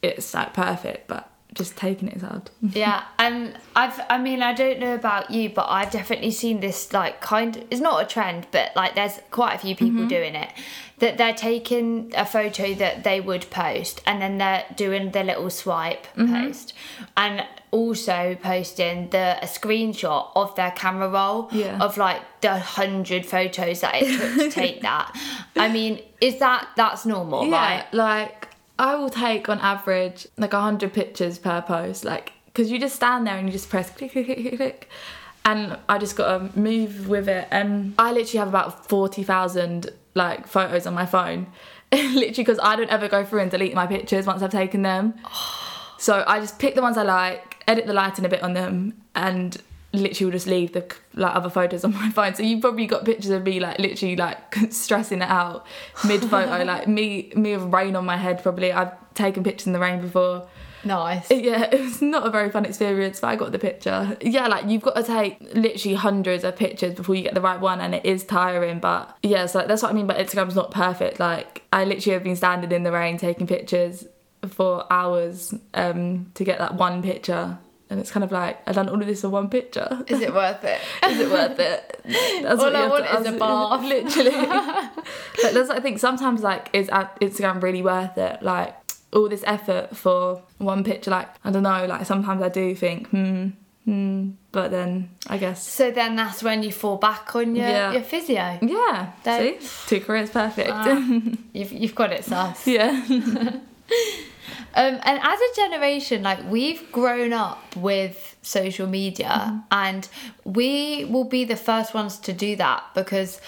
it's 0.02 0.34
like 0.34 0.54
perfect. 0.54 1.08
But 1.08 1.30
just 1.54 1.78
taking 1.78 2.08
it 2.08 2.18
is 2.18 2.22
hard. 2.24 2.50
yeah, 2.62 3.04
and 3.20 3.58
I've, 3.76 4.00
I 4.10 4.18
mean, 4.18 4.42
I 4.42 4.54
don't 4.54 4.80
know 4.80 4.96
about 4.96 5.32
you, 5.32 5.50
but 5.50 5.68
I've 5.70 5.92
definitely 5.92 6.32
seen 6.32 6.60
this 6.60 6.94
like 6.94 7.22
kind. 7.22 7.66
It's 7.70 7.82
not 7.82 8.04
a 8.04 8.06
trend, 8.06 8.48
but 8.52 8.76
like 8.76 8.96
there's 8.96 9.20
quite 9.32 9.56
a 9.56 9.58
few 9.58 9.76
people 9.76 10.02
mm-hmm. 10.02 10.08
doing 10.08 10.36
it. 10.36 10.50
That 11.00 11.18
they're 11.18 11.34
taking 11.34 12.14
a 12.16 12.26
photo 12.26 12.74
that 12.76 13.04
they 13.04 13.20
would 13.20 13.50
post, 13.50 14.02
and 14.06 14.22
then 14.22 14.38
they're 14.38 14.66
doing 14.76 15.12
the 15.12 15.24
little 15.24 15.50
swipe 15.50 16.06
mm-hmm. 16.16 16.34
post, 16.34 16.74
and 17.18 17.46
also 17.72 18.38
posting 18.42 19.10
the 19.10 19.38
a 19.42 19.48
screenshot 19.48 20.30
of 20.36 20.56
their 20.56 20.72
camera 20.72 21.10
roll 21.10 21.50
Yeah. 21.52 21.80
of 21.80 21.98
like 21.98 22.22
the 22.42 22.60
hundred 22.60 23.26
photos 23.26 23.82
that 23.82 23.96
it 23.96 24.20
took 24.20 24.36
to 24.36 24.52
take 24.62 24.82
that. 24.84 25.18
I 25.56 25.70
mean, 25.70 26.00
is 26.22 26.40
that 26.40 26.68
that's 26.76 27.06
normal, 27.06 27.50
right? 27.50 27.86
like 27.92 28.43
I 28.80 28.96
will 28.96 29.10
take 29.10 29.50
on 29.50 29.60
average 29.60 30.28
like 30.38 30.54
hundred 30.54 30.94
pictures 30.94 31.38
per 31.38 31.62
post, 31.62 32.04
like 32.04 32.34
because 32.46 32.72
you 32.72 32.80
just 32.80 32.96
stand 32.96 33.28
there 33.28 33.38
and 33.38 33.48
you 33.48 33.52
just 33.52 33.70
press 33.70 33.90
click 33.90 34.12
click 34.12 34.26
click 34.26 34.58
click, 34.58 34.90
and 35.46 35.78
I 35.88 35.98
just 35.98 36.16
gotta 36.16 36.58
move 36.58 37.08
with 37.08 37.30
it. 37.30 37.48
And 37.52 37.94
I 37.98 38.12
literally 38.12 38.40
have 38.40 38.48
about 38.48 38.88
forty 38.88 39.24
thousand 39.24 39.90
like 40.16 40.48
photos 40.48 40.88
on 40.88 40.94
my 40.94 41.06
phone, 41.06 41.48
literally 41.92 42.32
because 42.32 42.60
I 42.62 42.76
don't 42.76 42.90
ever 42.90 43.08
go 43.08 43.24
through 43.24 43.42
and 43.42 43.52
delete 43.52 43.76
my 43.76 43.88
pictures 43.88 44.26
once 44.26 44.42
I've 44.42 44.52
taken 44.52 44.82
them. 44.82 45.16
So 46.00 46.22
I 46.28 46.42
just 46.42 46.60
pick 46.60 46.76
the 46.76 46.82
ones 46.82 46.98
I 46.98 47.04
like, 47.04 47.64
edit 47.66 47.86
the 47.86 47.94
lighting 47.94 48.26
a 48.26 48.28
bit 48.28 48.44
on 48.44 48.52
them, 48.52 49.02
and 49.16 49.58
literally 49.94 50.26
will 50.26 50.32
just 50.32 50.48
leave 50.48 50.74
the 50.74 50.94
like 51.14 51.36
other 51.36 51.50
photos 51.50 51.84
on 51.84 51.94
my 52.02 52.10
phone. 52.10 52.36
So 52.36 52.44
you 52.44 52.60
probably 52.60 52.88
got 52.88 53.06
pictures 53.06 53.32
of 53.32 53.44
me 53.44 53.60
like 53.60 53.80
literally 53.80 54.16
like 54.16 54.56
stressing 54.72 55.22
it 55.22 55.30
out 55.30 55.66
mid 56.08 56.22
photo, 56.22 56.64
like 56.64 56.88
me 56.88 57.32
me 57.36 57.56
with 57.56 57.74
rain 57.74 57.96
on 57.96 58.06
my 58.06 58.18
head. 58.18 58.42
Probably 58.42 58.72
I've 58.72 58.92
taken 59.14 59.44
pictures 59.44 59.68
in 59.68 59.74
the 59.74 59.80
rain 59.80 60.02
before. 60.02 60.48
Nice. 60.86 61.32
Yeah, 61.32 61.70
it 61.72 61.80
was 61.80 62.02
not 62.02 62.28
a 62.28 62.30
very 62.30 62.50
fun 62.50 62.66
experience, 62.66 63.22
but 63.22 63.28
I 63.28 63.38
got 63.38 63.54
the 63.54 63.60
picture. 63.60 64.18
Yeah, 64.20 64.48
like 64.48 64.66
you've 64.68 64.82
got 64.82 64.98
to 64.98 65.04
take 65.04 65.40
literally 65.54 65.96
hundreds 65.96 66.44
of 66.44 66.58
pictures 66.58 66.94
before 66.94 67.16
you 67.16 67.24
get 67.24 67.34
the 67.34 67.42
right 67.42 67.60
one, 67.60 67.80
and 67.80 67.96
it 67.96 68.06
is 68.06 68.26
tiring. 68.26 68.80
But 68.80 69.18
yeah, 69.24 69.46
so 69.46 69.66
that's 69.66 69.82
what 69.82 69.92
I 69.92 69.94
mean. 69.94 70.08
But 70.08 70.18
Instagram's 70.18 70.56
not 70.56 70.72
perfect. 70.72 71.20
Like 71.22 71.64
I 71.72 71.86
literally 71.86 72.16
have 72.16 72.24
been 72.24 72.36
standing 72.36 72.72
in 72.72 72.84
the 72.84 72.92
rain 72.92 73.18
taking 73.18 73.48
pictures 73.48 74.06
for 74.48 74.92
hours 74.92 75.54
um, 75.74 76.32
to 76.34 76.44
get 76.44 76.60
that 76.60 76.76
one 76.76 77.02
picture, 77.02 77.58
and 77.94 78.02
it's 78.02 78.10
kind 78.12 78.24
of 78.24 78.32
like 78.32 78.58
I've 78.68 78.74
done 78.76 78.90
all 78.90 79.00
of 79.00 79.06
this 79.08 79.22
for 79.22 79.30
one 79.30 79.50
picture. 79.50 80.04
Is 80.08 80.20
it 80.20 80.34
worth 80.34 80.64
it? 80.64 80.82
Is 81.08 81.20
it 81.20 81.30
worth 81.30 81.60
it? 81.60 82.02
That's 82.44 82.60
All 82.62 82.76
I 82.76 82.88
want 82.88 83.06
is 83.06 83.28
a 83.28 83.32
bath. 83.38 83.84
Literally. 83.86 84.32
like, 85.44 85.54
that's 85.54 85.70
what 85.70 85.78
I 85.78 85.80
think. 85.80 86.00
Sometimes 86.00 86.42
like 86.42 86.70
is 86.74 86.90
uh, 86.90 87.08
Instagram 87.22 87.62
really 87.62 87.84
worth 87.84 88.18
it? 88.18 88.42
Like 88.42 88.76
all 89.14 89.30
this 89.30 89.44
effort 89.46 89.96
for 89.96 90.42
one 90.58 90.84
picture. 90.84 91.12
Like 91.12 91.30
I 91.46 91.52
don't 91.52 91.64
know. 91.64 91.86
Like 91.86 92.06
sometimes 92.08 92.42
I 92.42 92.50
do 92.50 92.74
think 92.76 93.08
hmm 93.10 93.50
hmm. 93.86 94.32
But 94.52 94.72
then 94.72 95.10
I 95.28 95.38
guess 95.38 95.68
So 95.68 95.92
then 95.92 96.16
that's 96.16 96.42
when 96.44 96.64
you 96.64 96.72
fall 96.72 96.98
back 96.98 97.36
on 97.36 97.56
your, 97.56 97.68
Yeah. 97.68 97.92
your 97.94 98.02
physio. 98.04 98.58
yeah. 98.62 99.12
That- 99.24 99.62
See, 99.62 99.68
two 99.88 100.00
careers 100.06 100.30
perfect. 100.32 100.70
Ah. 100.72 100.98
You've, 101.54 101.72
you've 101.72 101.96
got 101.96 102.12
it, 102.12 102.24
sus. 102.26 102.66
yeah. 102.68 103.02
Um, 104.76 105.00
and 105.04 105.20
as 105.22 105.40
a 105.40 105.56
generation, 105.56 106.24
like 106.24 106.40
we've 106.50 106.92
grown 106.92 107.34
up 107.34 107.76
with 107.76 108.36
social 108.42 108.88
media, 108.88 109.64
and 109.72 110.08
we 110.44 111.06
will 111.06 111.24
be 111.24 111.46
the 111.46 111.56
first 111.56 111.94
ones 111.94 112.18
to 112.20 112.34
do 112.34 112.56
that 112.58 112.84
because 112.96 113.40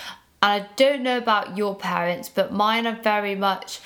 I 0.41 0.65
don't 0.75 1.01
know 1.01 1.17
about 1.17 1.57
your 1.57 1.75
parents, 1.75 2.29
but 2.29 2.51
mine 2.53 2.85
are 2.87 2.99
very 3.01 3.35
much 3.35 3.79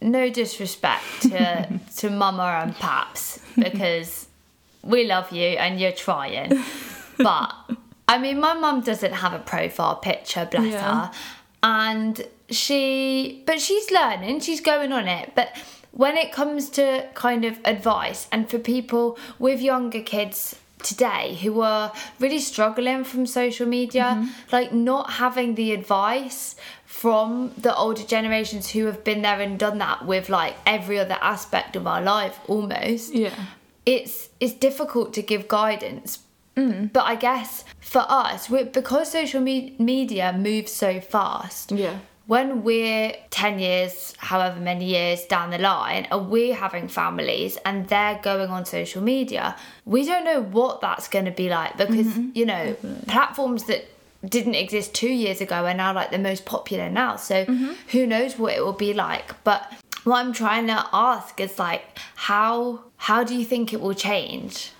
no 0.00 0.30
disrespect 0.30 1.04
to 1.22 1.80
to 1.96 2.10
Mama 2.10 2.60
and 2.62 2.74
Paps 2.76 3.40
because 3.56 4.26
we 4.82 5.04
love 5.06 5.32
you 5.32 5.48
and 5.58 5.80
you're 5.80 5.92
trying, 5.92 6.52
but 7.18 7.52
I 8.06 8.18
mean, 8.18 8.38
my 8.38 8.52
mum 8.54 8.82
doesn't 8.82 9.12
have 9.14 9.32
a 9.32 9.38
profile 9.38 9.96
picture, 9.96 10.46
bless 10.50 10.72
Yeah. 10.72 11.06
her, 11.06 11.10
and 11.62 12.26
she, 12.50 13.42
but 13.46 13.60
she's 13.60 13.90
learning, 13.90 14.40
she's 14.40 14.60
going 14.60 14.92
on 14.92 15.08
it, 15.08 15.32
but 15.34 15.56
when 15.96 16.16
it 16.16 16.32
comes 16.32 16.68
to 16.70 17.06
kind 17.14 17.44
of 17.44 17.58
advice 17.64 18.26
and 18.32 18.50
for 18.50 18.58
people 18.58 19.16
with 19.38 19.60
younger 19.60 20.00
kids 20.02 20.56
today 20.82 21.34
who 21.42 21.60
are 21.60 21.92
really 22.18 22.38
struggling 22.40 23.04
from 23.04 23.24
social 23.26 23.66
media 23.66 24.02
mm-hmm. 24.04 24.26
like 24.52 24.72
not 24.72 25.12
having 25.12 25.54
the 25.54 25.72
advice 25.72 26.56
from 26.84 27.52
the 27.56 27.74
older 27.74 28.02
generations 28.02 28.70
who 28.70 28.84
have 28.86 29.02
been 29.02 29.22
there 29.22 29.40
and 29.40 29.58
done 29.58 29.78
that 29.78 30.04
with 30.04 30.28
like 30.28 30.54
every 30.66 30.98
other 30.98 31.16
aspect 31.22 31.74
of 31.76 31.86
our 31.86 32.02
life 32.02 32.38
almost 32.48 33.14
Yeah. 33.14 33.34
it's 33.86 34.28
it's 34.40 34.52
difficult 34.52 35.14
to 35.14 35.22
give 35.22 35.48
guidance 35.48 36.18
mm. 36.56 36.92
but 36.92 37.04
i 37.04 37.14
guess 37.14 37.64
for 37.80 38.04
us 38.08 38.50
we 38.50 38.64
because 38.64 39.12
social 39.12 39.40
me- 39.40 39.74
media 39.78 40.34
moves 40.36 40.72
so 40.72 41.00
fast 41.00 41.72
Yeah. 41.72 41.98
When 42.26 42.62
we're 42.62 43.12
10 43.30 43.58
years, 43.58 44.14
however 44.18 44.58
many 44.58 44.86
years 44.86 45.24
down 45.26 45.50
the 45.50 45.58
line, 45.58 46.06
and 46.10 46.30
we're 46.30 46.54
having 46.54 46.88
families 46.88 47.58
and 47.64 47.88
they're 47.88 48.18
going 48.22 48.50
on 48.50 48.64
social 48.64 49.02
media, 49.02 49.56
we 49.84 50.06
don't 50.06 50.24
know 50.24 50.40
what 50.40 50.80
that's 50.80 51.08
going 51.08 51.26
to 51.26 51.30
be 51.30 51.48
like 51.48 51.76
because, 51.76 52.16
you 52.34 52.46
know, 52.46 52.74
platforms 53.06 53.64
that 53.64 53.86
didn't 54.26 54.54
exist 54.54 54.94
two 54.94 55.12
years 55.12 55.40
ago 55.42 55.66
are 55.66 55.74
now 55.74 55.92
like 55.92 56.10
the 56.10 56.18
most 56.18 56.46
popular 56.46 56.88
now. 56.88 57.16
So 57.16 57.44
who 57.88 58.06
knows 58.06 58.38
what 58.38 58.54
it 58.54 58.64
will 58.64 58.72
be 58.72 58.94
like. 58.94 59.44
But 59.44 59.70
what 60.04 60.24
I'm 60.24 60.32
trying 60.32 60.66
to 60.68 60.86
ask 60.92 61.38
is 61.40 61.58
like, 61.58 61.98
how 62.14 62.84
how 62.96 63.22
do 63.22 63.34
you 63.34 63.44
think 63.44 63.72
it 63.74 63.80
will 63.82 63.94
change? 63.94 64.72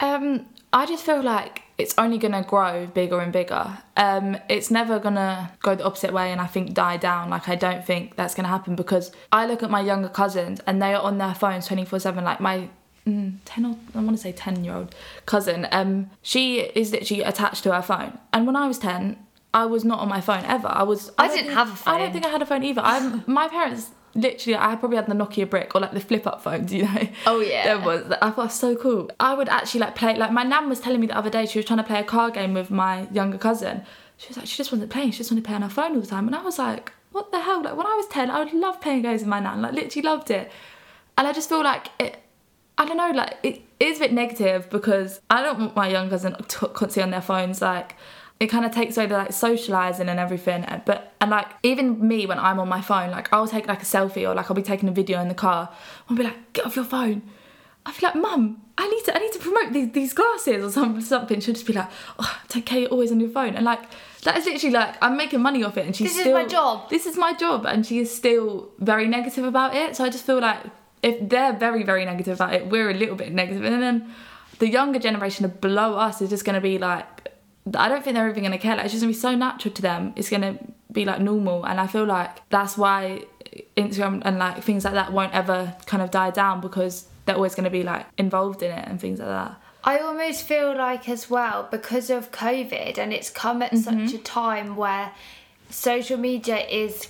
Um, 0.00 0.46
I 0.72 0.86
just 0.86 1.04
feel 1.04 1.22
like 1.22 1.62
it's 1.78 1.94
only 1.98 2.16
gonna 2.18 2.42
grow 2.42 2.86
bigger 2.86 3.20
and 3.20 3.32
bigger. 3.32 3.78
Um, 3.96 4.38
it's 4.48 4.70
never 4.70 4.98
gonna 4.98 5.52
go 5.62 5.74
the 5.74 5.84
opposite 5.84 6.12
way 6.12 6.32
and 6.32 6.40
I 6.40 6.46
think 6.46 6.72
die 6.74 6.96
down. 6.96 7.28
Like 7.30 7.48
I 7.48 7.54
don't 7.54 7.84
think 7.84 8.16
that's 8.16 8.34
gonna 8.34 8.48
happen 8.48 8.76
because 8.76 9.12
I 9.32 9.46
look 9.46 9.62
at 9.62 9.70
my 9.70 9.80
younger 9.80 10.08
cousins 10.08 10.60
and 10.66 10.80
they 10.80 10.94
are 10.94 11.02
on 11.02 11.18
their 11.18 11.34
phones 11.34 11.66
twenty 11.66 11.84
four 11.84 11.98
seven. 12.00 12.24
Like 12.24 12.40
my 12.40 12.68
mm, 13.06 13.34
ten 13.44 13.66
or 13.66 13.76
I 13.94 13.98
want 13.98 14.16
to 14.16 14.22
say 14.22 14.32
ten 14.32 14.64
year 14.64 14.74
old 14.74 14.94
cousin. 15.26 15.66
Um, 15.70 16.10
she 16.22 16.60
is 16.60 16.92
literally 16.92 17.22
attached 17.22 17.62
to 17.64 17.74
her 17.74 17.82
phone. 17.82 18.18
And 18.32 18.46
when 18.46 18.56
I 18.56 18.66
was 18.68 18.78
ten, 18.78 19.18
I 19.52 19.66
was 19.66 19.84
not 19.84 19.98
on 20.00 20.08
my 20.08 20.20
phone 20.20 20.44
ever. 20.44 20.68
I 20.68 20.82
was. 20.82 21.10
I 21.18 21.26
don't 21.26 21.36
didn't 21.36 21.46
think- 21.48 21.58
have 21.58 21.72
a 21.72 21.76
phone. 21.76 21.94
I 21.94 21.98
don't 21.98 22.12
think 22.12 22.24
I 22.26 22.30
had 22.30 22.42
a 22.42 22.46
phone 22.46 22.62
either. 22.62 22.82
I'm 22.82 23.22
my 23.26 23.48
parents. 23.48 23.90
Literally, 24.16 24.56
I 24.56 24.74
probably 24.76 24.96
had 24.96 25.06
the 25.06 25.14
Nokia 25.14 25.48
brick 25.48 25.74
or 25.74 25.80
like 25.80 25.92
the 25.92 26.00
flip 26.00 26.26
up 26.26 26.42
phones, 26.42 26.72
you 26.76 26.84
know. 26.84 27.08
Oh, 27.26 27.40
yeah. 27.40 27.64
There 27.64 27.80
was. 27.80 28.10
I 28.22 28.30
thought 28.30 28.38
it 28.38 28.44
was 28.44 28.54
so 28.54 28.74
cool. 28.76 29.10
I 29.20 29.34
would 29.34 29.48
actually 29.48 29.80
like 29.80 29.94
play. 29.94 30.16
Like 30.16 30.32
my 30.32 30.42
nan 30.42 30.68
was 30.68 30.80
telling 30.80 31.00
me 31.00 31.06
the 31.06 31.16
other 31.16 31.30
day, 31.30 31.46
she 31.46 31.58
was 31.58 31.66
trying 31.66 31.78
to 31.78 31.84
play 31.84 32.00
a 32.00 32.04
card 32.04 32.34
game 32.34 32.54
with 32.54 32.70
my 32.70 33.08
younger 33.10 33.38
cousin. 33.38 33.84
She 34.16 34.28
was 34.28 34.36
like, 34.38 34.46
she 34.46 34.56
just 34.56 34.72
wasn't 34.72 34.90
playing. 34.90 35.10
She 35.10 35.18
just 35.18 35.30
wanted 35.30 35.42
to 35.42 35.46
play 35.46 35.54
on 35.54 35.62
her 35.62 35.68
phone 35.68 35.94
all 35.94 36.00
the 36.00 36.06
time. 36.06 36.26
And 36.26 36.34
I 36.34 36.42
was 36.42 36.58
like, 36.58 36.92
what 37.12 37.30
the 37.32 37.40
hell? 37.40 37.62
Like 37.62 37.76
when 37.76 37.86
I 37.86 37.94
was 37.94 38.06
ten, 38.08 38.30
I 38.30 38.42
would 38.42 38.52
love 38.52 38.80
playing 38.80 39.02
games 39.02 39.20
with 39.20 39.28
my 39.28 39.40
nan. 39.40 39.62
Like 39.62 39.72
literally 39.74 40.02
loved 40.02 40.30
it. 40.30 40.50
And 41.18 41.26
I 41.26 41.32
just 41.32 41.48
feel 41.48 41.62
like 41.62 41.88
it. 41.98 42.18
I 42.78 42.84
don't 42.86 42.96
know. 42.96 43.10
Like 43.10 43.36
it 43.42 43.62
is 43.80 43.98
a 43.98 44.00
bit 44.00 44.12
negative 44.12 44.68
because 44.70 45.20
I 45.30 45.42
don't 45.42 45.58
want 45.58 45.76
my 45.76 45.88
young 45.88 46.08
cousin 46.10 46.36
to 46.36 46.68
constantly 46.68 47.02
on 47.02 47.10
their 47.10 47.22
phones. 47.22 47.60
Like 47.60 47.96
it 48.38 48.48
kind 48.48 48.64
of 48.66 48.72
takes 48.72 48.96
away 48.96 49.06
the 49.06 49.16
like 49.16 49.32
socializing 49.32 50.08
and 50.08 50.20
everything 50.20 50.64
uh, 50.66 50.80
but 50.84 51.14
and 51.20 51.30
like 51.30 51.46
even 51.62 52.06
me 52.06 52.26
when 52.26 52.38
i'm 52.38 52.58
on 52.58 52.68
my 52.68 52.80
phone 52.80 53.10
like 53.10 53.32
i'll 53.32 53.48
take 53.48 53.66
like 53.66 53.80
a 53.82 53.86
selfie 53.86 54.28
or 54.28 54.34
like 54.34 54.50
i'll 54.50 54.54
be 54.54 54.62
taking 54.62 54.88
a 54.88 54.92
video 54.92 55.20
in 55.20 55.28
the 55.28 55.34
car 55.34 55.70
i'll 56.08 56.16
be 56.16 56.22
like 56.22 56.52
get 56.52 56.66
off 56.66 56.76
your 56.76 56.84
phone. 56.84 57.22
I 57.86 57.92
feel 57.92 58.08
like 58.08 58.16
mum 58.16 58.60
i 58.76 58.86
need 58.88 59.04
to 59.04 59.16
i 59.16 59.18
need 59.20 59.32
to 59.32 59.38
promote 59.38 59.72
these, 59.72 59.92
these 59.92 60.12
glasses 60.12 60.64
or 60.64 60.70
something 60.70 61.00
something. 61.00 61.40
She'll 61.40 61.54
just 61.54 61.66
be 61.66 61.72
like 61.72 61.88
oh 62.18 62.40
it's 62.44 62.56
okay 62.56 62.80
you're 62.80 62.90
always 62.90 63.12
on 63.12 63.20
your 63.20 63.30
phone. 63.30 63.54
And 63.54 63.64
like 63.64 63.82
that 64.24 64.36
is 64.36 64.44
literally 64.44 64.74
like 64.74 64.96
i'm 65.00 65.16
making 65.16 65.40
money 65.40 65.62
off 65.62 65.76
it 65.78 65.86
and 65.86 65.94
she's 65.94 66.14
This 66.14 66.26
is 66.26 66.32
my 66.32 66.44
job. 66.44 66.90
this 66.90 67.06
is 67.06 67.16
my 67.16 67.32
job 67.32 67.64
and 67.64 67.86
she 67.86 68.00
is 68.00 68.14
still 68.14 68.70
very 68.80 69.06
negative 69.06 69.44
about 69.44 69.74
it. 69.74 69.96
So 69.96 70.04
i 70.04 70.08
just 70.10 70.26
feel 70.26 70.40
like 70.40 70.62
if 71.02 71.28
they're 71.28 71.52
very 71.52 71.84
very 71.84 72.04
negative 72.04 72.34
about 72.34 72.52
it 72.54 72.66
we're 72.66 72.90
a 72.90 72.94
little 72.94 73.16
bit 73.16 73.32
negative. 73.32 73.64
And 73.64 73.80
then 73.80 74.12
the 74.58 74.68
younger 74.68 74.98
generation 74.98 75.48
below 75.60 75.94
us 75.94 76.20
is 76.20 76.28
just 76.30 76.44
going 76.44 76.54
to 76.54 76.60
be 76.60 76.78
like 76.78 77.15
I 77.74 77.88
don't 77.88 78.04
think 78.04 78.14
they're 78.14 78.28
even 78.28 78.42
going 78.42 78.52
to 78.52 78.58
care. 78.58 78.76
Like, 78.76 78.84
it's 78.84 78.94
just 78.94 79.02
going 79.02 79.12
to 79.12 79.16
be 79.16 79.20
so 79.20 79.34
natural 79.34 79.74
to 79.74 79.82
them. 79.82 80.12
It's 80.16 80.30
going 80.30 80.42
to 80.42 80.58
be 80.92 81.04
like 81.04 81.20
normal. 81.20 81.64
And 81.64 81.80
I 81.80 81.86
feel 81.86 82.04
like 82.04 82.48
that's 82.48 82.78
why 82.78 83.24
Instagram 83.76 84.22
and 84.24 84.38
like 84.38 84.62
things 84.62 84.84
like 84.84 84.94
that 84.94 85.12
won't 85.12 85.34
ever 85.34 85.74
kind 85.86 86.02
of 86.02 86.10
die 86.10 86.30
down 86.30 86.60
because 86.60 87.06
they're 87.24 87.36
always 87.36 87.54
going 87.54 87.64
to 87.64 87.70
be 87.70 87.82
like 87.82 88.06
involved 88.18 88.62
in 88.62 88.70
it 88.70 88.88
and 88.88 89.00
things 89.00 89.18
like 89.18 89.28
that. 89.28 89.60
I 89.84 89.98
almost 89.98 90.42
feel 90.42 90.76
like 90.76 91.08
as 91.08 91.30
well 91.30 91.68
because 91.70 92.10
of 92.10 92.32
COVID 92.32 92.98
and 92.98 93.12
it's 93.12 93.30
come 93.30 93.62
at 93.62 93.76
such 93.76 93.94
mm-hmm. 93.94 94.16
a 94.16 94.18
time 94.18 94.76
where 94.76 95.12
social 95.70 96.16
media 96.16 96.58
is 96.66 97.08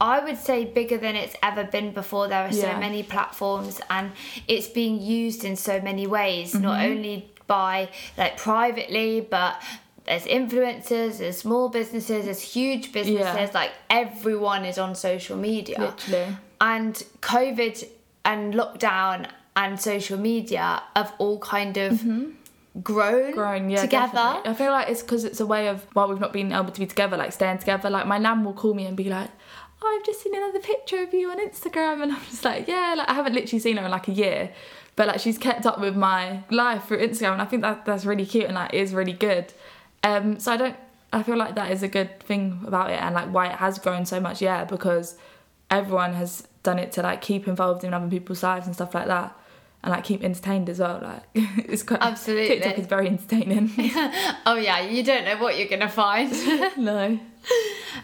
I 0.00 0.20
would 0.20 0.38
say 0.38 0.64
bigger 0.64 0.98
than 0.98 1.14
it's 1.16 1.36
ever 1.42 1.64
been 1.64 1.92
before. 1.92 2.28
There 2.28 2.42
are 2.42 2.52
so 2.52 2.66
Yeah. 2.66 2.80
many 2.80 3.02
platforms 3.02 3.80
and 3.88 4.12
it's 4.48 4.66
being 4.66 5.00
used 5.00 5.44
in 5.44 5.54
so 5.56 5.80
many 5.80 6.06
ways, 6.06 6.54
not 6.54 6.78
mm-hmm. 6.78 6.92
only 6.92 7.30
by 7.46 7.90
like 8.16 8.38
privately 8.38 9.20
but 9.20 9.60
there's 10.06 10.24
influencers, 10.24 11.18
there's 11.18 11.38
small 11.38 11.68
businesses, 11.68 12.26
there's 12.26 12.42
huge 12.42 12.92
businesses, 12.92 13.54
like 13.54 13.72
everyone 13.88 14.64
is 14.64 14.78
on 14.78 14.94
social 14.94 15.36
media 15.36 15.78
Literally. 15.78 16.36
and 16.60 16.94
COVID 17.22 17.86
and 18.24 18.54
lockdown 18.54 19.28
and 19.56 19.80
social 19.80 20.18
media 20.18 20.82
have 20.96 21.14
all 21.18 21.38
kind 21.38 21.76
of 21.76 21.92
mm-hmm. 21.94 22.30
grown, 22.82 23.32
Growing, 23.32 23.70
yeah, 23.70 23.82
together. 23.82 24.12
definitely. 24.12 24.50
I 24.50 24.54
feel 24.54 24.72
like 24.72 24.88
it's 24.88 25.02
because 25.02 25.24
it's 25.24 25.40
a 25.40 25.46
way 25.46 25.68
of 25.68 25.86
while 25.94 26.08
we've 26.08 26.20
not 26.20 26.32
been 26.32 26.52
able 26.52 26.70
to 26.70 26.80
be 26.80 26.86
together, 26.86 27.16
like 27.16 27.32
staying 27.32 27.58
together. 27.58 27.88
Like 27.88 28.06
my 28.06 28.18
nan 28.18 28.44
will 28.44 28.52
call 28.52 28.74
me 28.74 28.86
and 28.86 28.96
be 28.96 29.08
like, 29.08 29.30
"Oh, 29.80 29.96
I've 29.98 30.04
just 30.04 30.22
seen 30.22 30.34
another 30.34 30.60
picture 30.60 31.02
of 31.02 31.14
you 31.14 31.30
on 31.30 31.38
Instagram," 31.38 32.02
and 32.02 32.12
I'm 32.12 32.24
just 32.24 32.44
like, 32.44 32.66
"Yeah." 32.66 32.94
Like 32.98 33.08
I 33.08 33.14
haven't 33.14 33.34
literally 33.34 33.60
seen 33.60 33.76
her 33.76 33.84
in 33.84 33.90
like 33.90 34.08
a 34.08 34.12
year, 34.12 34.50
but 34.96 35.06
like 35.06 35.20
she's 35.20 35.38
kept 35.38 35.66
up 35.66 35.80
with 35.80 35.96
my 35.96 36.42
life 36.50 36.86
through 36.86 36.98
Instagram, 36.98 37.34
and 37.34 37.42
I 37.42 37.46
think 37.46 37.62
that 37.62 37.84
that's 37.84 38.04
really 38.04 38.26
cute 38.26 38.46
and 38.46 38.54
like 38.54 38.74
is 38.74 38.92
really 38.92 39.12
good. 39.12 39.52
Um, 40.04 40.38
so 40.38 40.52
I 40.52 40.56
don't. 40.56 40.76
I 41.12 41.22
feel 41.22 41.36
like 41.36 41.54
that 41.54 41.70
is 41.70 41.82
a 41.82 41.88
good 41.88 42.20
thing 42.20 42.60
about 42.66 42.90
it, 42.90 43.00
and 43.00 43.14
like 43.14 43.32
why 43.32 43.46
it 43.48 43.56
has 43.56 43.78
grown 43.78 44.04
so 44.06 44.20
much. 44.20 44.40
Yeah, 44.40 44.64
because 44.64 45.16
everyone 45.70 46.14
has 46.14 46.46
done 46.62 46.78
it 46.78 46.92
to 46.92 47.02
like 47.02 47.20
keep 47.20 47.48
involved 47.48 47.84
in 47.84 47.94
other 47.94 48.08
people's 48.08 48.42
lives 48.42 48.66
and 48.66 48.74
stuff 48.74 48.94
like 48.94 49.06
that. 49.06 49.36
And 49.82 49.92
like 49.92 50.04
keep 50.04 50.24
entertained 50.24 50.70
as 50.70 50.78
well, 50.78 50.98
like 51.02 51.22
it's 51.34 51.82
quite 51.82 52.00
Absolutely. 52.00 52.56
TikTok 52.56 52.78
is 52.78 52.86
very 52.86 53.06
entertaining. 53.06 53.70
Oh 54.46 54.56
yeah, 54.56 54.80
you 54.80 55.02
don't 55.02 55.24
know 55.24 55.36
what 55.36 55.58
you're 55.58 55.68
gonna 55.68 55.90
find. 55.90 56.32
no. 56.78 57.04
um, 57.06 57.20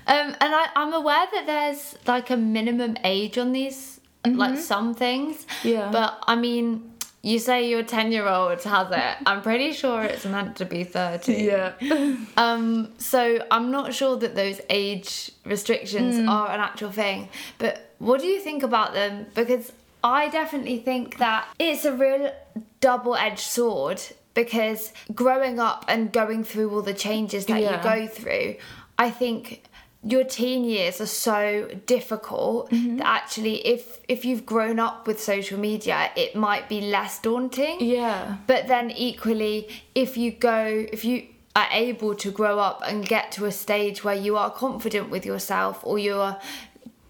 and 0.07 0.37
I, 0.55 0.69
I'm 0.77 0.93
aware 0.93 1.27
that 1.33 1.47
there's 1.47 1.97
like 2.07 2.29
a 2.31 2.37
minimum 2.37 2.97
age 3.03 3.39
on 3.39 3.53
these, 3.53 4.01
like 4.27 4.59
some 4.59 4.95
things. 4.95 5.47
Yeah. 5.65 5.91
But 5.91 6.23
I 6.27 6.37
mean, 6.37 6.90
you 7.23 7.39
say 7.39 7.69
your 7.69 7.83
ten 7.83 8.13
year 8.13 8.27
old 8.27 8.63
has 8.63 8.91
it. 8.91 9.17
I'm 9.27 9.43
pretty 9.43 9.73
sure 9.73 10.03
it's 10.03 10.25
meant 10.25 10.57
to 10.57 10.65
be 10.65 10.85
thirty. 10.85 11.35
Yeah. 11.45 11.73
Um, 12.37 12.93
so 12.99 13.45
I'm 13.51 13.71
not 13.71 13.93
sure 13.95 14.17
that 14.17 14.35
those 14.35 14.61
age 14.71 15.31
restrictions 15.45 16.17
Hmm. 16.17 16.29
are 16.29 16.49
an 16.51 16.61
actual 16.61 16.91
thing. 16.91 17.29
But 17.59 17.93
what 17.99 18.21
do 18.21 18.27
you 18.27 18.41
think 18.41 18.63
about 18.63 18.95
them? 18.95 19.27
Because 19.35 19.73
I 20.03 20.29
definitely 20.29 20.79
think 20.79 21.19
that 21.19 21.47
it's 21.59 21.85
a 21.85 21.93
real 21.93 22.33
double 22.81 23.15
edged 23.17 23.41
sword 23.41 24.01
because 24.33 24.93
growing 25.15 25.59
up 25.61 25.85
and 25.89 26.11
going 26.13 26.45
through 26.45 26.71
all 26.71 26.83
the 26.83 26.95
changes 26.95 27.45
that 27.47 27.61
Yeah. 27.61 27.77
you 27.77 27.83
go 27.83 28.07
through, 28.07 28.55
I 28.99 29.11
think 29.11 29.65
your 30.03 30.25
teen 30.25 30.65
years 30.65 31.01
are 31.01 31.07
so 31.07 31.69
difficult 31.87 32.71
Mm-hmm. 32.71 32.97
that 32.99 33.07
actually 33.07 33.57
if 33.67 34.01
if 34.09 34.25
you've 34.25 34.45
grown 34.47 34.79
up 34.79 35.07
with 35.07 35.19
social 35.33 35.59
media 35.59 36.11
it 36.17 36.35
might 36.35 36.65
be 36.69 36.81
less 36.81 37.21
daunting 37.21 37.77
Yeah. 37.81 38.37
but 38.47 38.67
then 38.67 38.91
equally, 39.09 39.69
if 39.95 40.17
you 40.17 40.31
go, 40.31 40.87
if 40.97 41.05
you 41.05 41.17
are 41.61 41.69
able 41.89 42.15
to 42.25 42.31
grow 42.41 42.55
up 42.69 42.79
and 42.89 42.97
get 43.15 43.25
to 43.37 43.45
a 43.45 43.53
stage 43.65 43.97
where 44.05 44.15
you 44.27 44.33
are 44.43 44.51
confident 44.51 45.11
with 45.15 45.25
yourself 45.27 45.75
or 45.89 45.99
you're 45.99 46.37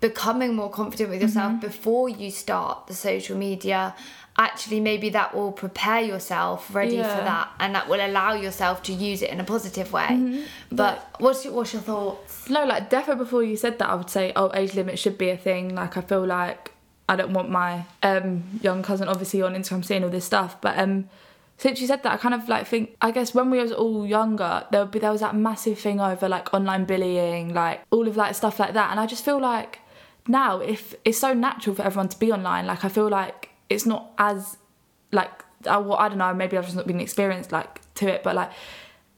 becoming 0.01 0.55
more 0.61 0.71
confident 0.71 1.11
with 1.11 1.21
yourself 1.23 1.53
Mm-hmm. 1.53 1.67
before 1.71 2.09
you 2.09 2.29
start 2.31 2.87
the 2.87 2.95
social 2.95 3.37
media, 3.49 3.95
actually 4.47 4.81
maybe 4.81 5.09
that 5.19 5.29
will 5.37 5.53
prepare 5.65 6.01
yourself 6.13 6.59
ready 6.81 6.97
for 6.97 7.21
that 7.31 7.47
and 7.61 7.75
that 7.77 7.87
will 7.91 8.01
allow 8.11 8.33
yourself 8.47 8.77
to 8.89 8.93
use 8.93 9.21
it 9.25 9.31
in 9.35 9.39
a 9.41 9.45
positive 9.57 9.89
way. 9.93 10.09
Mm-hmm. 10.11 10.77
But 10.83 10.97
what's 11.25 11.45
your, 11.45 11.53
what's 11.57 11.73
your 11.75 11.83
thoughts? 11.83 12.30
No, 12.51 12.65
like 12.65 12.91
definitely 12.91 13.25
before 13.25 13.43
you 13.43 13.57
said 13.57 13.79
that, 13.79 13.89
I 13.89 13.95
would 13.95 14.11
say, 14.11 14.33
oh, 14.37 14.51
age 14.55 14.75
limit 14.75 14.99
should 14.99 15.17
be 15.19 15.31
a 15.31 15.37
thing. 15.37 15.75
Like 15.75 15.97
I 15.97 16.01
feel 16.01 16.27
like 16.27 16.73
I 17.09 17.17
don't 17.17 17.33
want 17.33 17.51
my 17.51 17.87
um, 18.03 18.45
young 18.63 18.83
cousin 18.83 19.09
obviously 19.09 19.43
on 19.43 19.55
Instagram 19.55 19.85
seeing 19.85 20.05
all 20.05 20.11
this 20.11 20.25
stuff. 20.25 20.61
But 20.61 20.79
um, 20.79 21.09
since 21.59 21.81
you 21.81 21.87
said 21.87 22.03
that, 22.05 22.13
I 22.13 22.17
kind 22.17 22.35
of 22.35 22.49
like 22.49 22.67
think 22.67 22.97
I 23.03 23.11
guess 23.11 23.35
when 23.35 23.51
we 23.51 23.59
was 23.59 23.73
all 23.73 24.07
younger, 24.07 24.65
there 24.71 24.81
would 24.81 24.91
be 24.91 24.99
there 24.99 25.13
was 25.13 25.21
that 25.21 25.35
massive 25.35 25.79
thing 25.79 26.01
over 26.01 26.29
like 26.29 26.55
online 26.55 26.85
bullying, 26.85 27.53
like 27.53 27.83
all 27.91 28.09
of 28.09 28.17
like 28.17 28.35
stuff 28.35 28.59
like 28.59 28.75
that, 28.75 28.91
and 28.91 29.01
I 29.01 29.07
just 29.07 29.25
feel 29.25 29.41
like 29.41 29.81
now 30.27 30.61
if 30.61 30.95
it's 31.05 31.19
so 31.19 31.35
natural 31.35 31.75
for 31.75 31.83
everyone 31.83 32.09
to 32.09 32.19
be 32.19 32.33
online, 32.33 32.67
like 32.67 32.85
I 32.85 32.89
feel 32.89 33.09
like 33.09 33.51
it's 33.69 33.87
not 33.87 34.13
as 34.17 34.57
like 35.13 35.45
I, 35.67 35.77
well, 35.79 35.99
I 35.99 36.09
don't 36.09 36.19
know, 36.19 36.33
maybe 36.33 36.57
I've 36.57 36.65
just 36.65 36.77
not 36.77 36.87
been 36.87 37.01
experienced 37.01 37.53
like 37.53 37.81
to 37.97 38.09
it, 38.09 38.23
but 38.23 38.35
like 38.35 38.51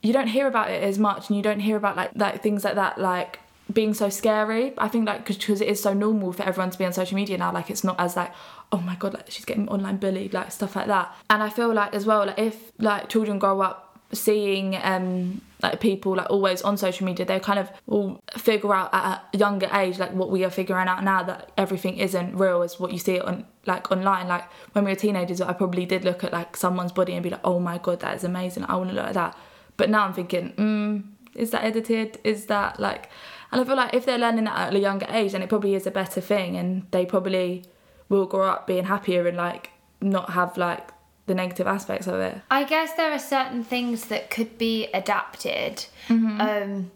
you 0.03 0.13
don't 0.13 0.27
hear 0.27 0.47
about 0.47 0.69
it 0.69 0.83
as 0.83 0.99
much, 0.99 1.29
and 1.29 1.37
you 1.37 1.41
don't 1.41 1.61
hear 1.61 1.77
about 1.77 1.95
like 1.95 2.11
like 2.15 2.43
things 2.43 2.63
like 2.63 2.75
that, 2.75 2.99
like 2.99 3.39
being 3.71 3.93
so 3.93 4.09
scary. 4.09 4.73
I 4.77 4.89
think 4.89 5.07
like 5.07 5.25
because 5.25 5.61
it 5.61 5.67
is 5.67 5.81
so 5.81 5.93
normal 5.93 6.33
for 6.33 6.43
everyone 6.43 6.69
to 6.69 6.77
be 6.77 6.85
on 6.85 6.93
social 6.93 7.15
media 7.15 7.37
now, 7.37 7.51
like 7.51 7.69
it's 7.69 7.83
not 7.83 7.99
as 7.99 8.15
like 8.15 8.31
oh 8.71 8.77
my 8.79 8.95
god, 8.95 9.13
like 9.13 9.29
she's 9.29 9.45
getting 9.45 9.69
online 9.69 9.97
bullied, 9.97 10.33
like 10.33 10.51
stuff 10.51 10.75
like 10.75 10.87
that. 10.87 11.15
And 11.29 11.41
I 11.41 11.49
feel 11.49 11.73
like 11.73 11.93
as 11.93 12.05
well, 12.05 12.25
like 12.25 12.39
if 12.39 12.71
like 12.79 13.07
children 13.07 13.39
grow 13.39 13.61
up 13.61 13.93
seeing 14.11 14.75
um 14.83 15.41
like 15.61 15.79
people 15.79 16.15
like 16.15 16.29
always 16.29 16.61
on 16.61 16.77
social 16.77 17.05
media 17.05 17.25
they 17.25 17.39
kind 17.39 17.57
of 17.57 17.71
will 17.87 18.21
figure 18.37 18.73
out 18.73 18.93
at 18.93 19.23
a 19.33 19.37
younger 19.37 19.67
age 19.73 19.97
like 19.97 20.11
what 20.13 20.29
we 20.29 20.43
are 20.43 20.49
figuring 20.49 20.87
out 20.87 21.03
now 21.03 21.23
that 21.23 21.51
everything 21.57 21.97
isn't 21.97 22.35
real 22.35 22.61
as 22.61 22.79
what 22.79 22.91
you 22.91 22.99
see 22.99 23.13
it 23.13 23.25
on 23.25 23.45
like 23.65 23.91
online 23.91 24.27
like 24.27 24.43
when 24.73 24.85
we 24.85 24.91
were 24.91 24.95
teenagers 24.95 25.41
i 25.41 25.53
probably 25.53 25.85
did 25.85 26.03
look 26.03 26.23
at 26.23 26.31
like 26.31 26.55
someone's 26.55 26.91
body 26.91 27.13
and 27.13 27.23
be 27.23 27.29
like 27.29 27.39
oh 27.43 27.59
my 27.59 27.77
god 27.79 27.99
that 28.01 28.15
is 28.15 28.23
amazing 28.23 28.63
i 28.65 28.75
want 28.75 28.89
to 28.89 28.95
look 28.95 29.05
like 29.05 29.13
that 29.13 29.35
but 29.77 29.89
now 29.89 30.05
i'm 30.05 30.13
thinking 30.13 30.51
mm, 30.53 31.03
is 31.35 31.51
that 31.51 31.63
edited 31.63 32.19
is 32.23 32.45
that 32.47 32.79
like 32.79 33.09
and 33.51 33.61
i 33.61 33.63
feel 33.63 33.75
like 33.75 33.93
if 33.93 34.05
they're 34.05 34.17
learning 34.17 34.45
that 34.45 34.67
at 34.67 34.73
a 34.73 34.79
younger 34.79 35.07
age 35.09 35.31
then 35.31 35.41
it 35.41 35.49
probably 35.49 35.75
is 35.75 35.87
a 35.87 35.91
better 35.91 36.21
thing 36.21 36.55
and 36.55 36.85
they 36.91 37.05
probably 37.05 37.63
will 38.09 38.25
grow 38.25 38.47
up 38.47 38.67
being 38.67 38.85
happier 38.85 39.27
and 39.27 39.37
like 39.37 39.71
not 40.01 40.31
have 40.31 40.57
like 40.57 40.89
the 41.25 41.33
negative 41.33 41.67
aspects 41.67 42.07
of 42.07 42.19
it 42.19 42.37
I 42.51 42.63
guess 42.65 42.93
there 42.95 43.11
are 43.11 43.19
certain 43.19 43.63
things 43.63 44.05
that 44.05 44.29
could 44.29 44.57
be 44.57 44.87
adapted. 44.93 45.85
Mm-hmm. 46.09 46.41
Um, 46.41 46.91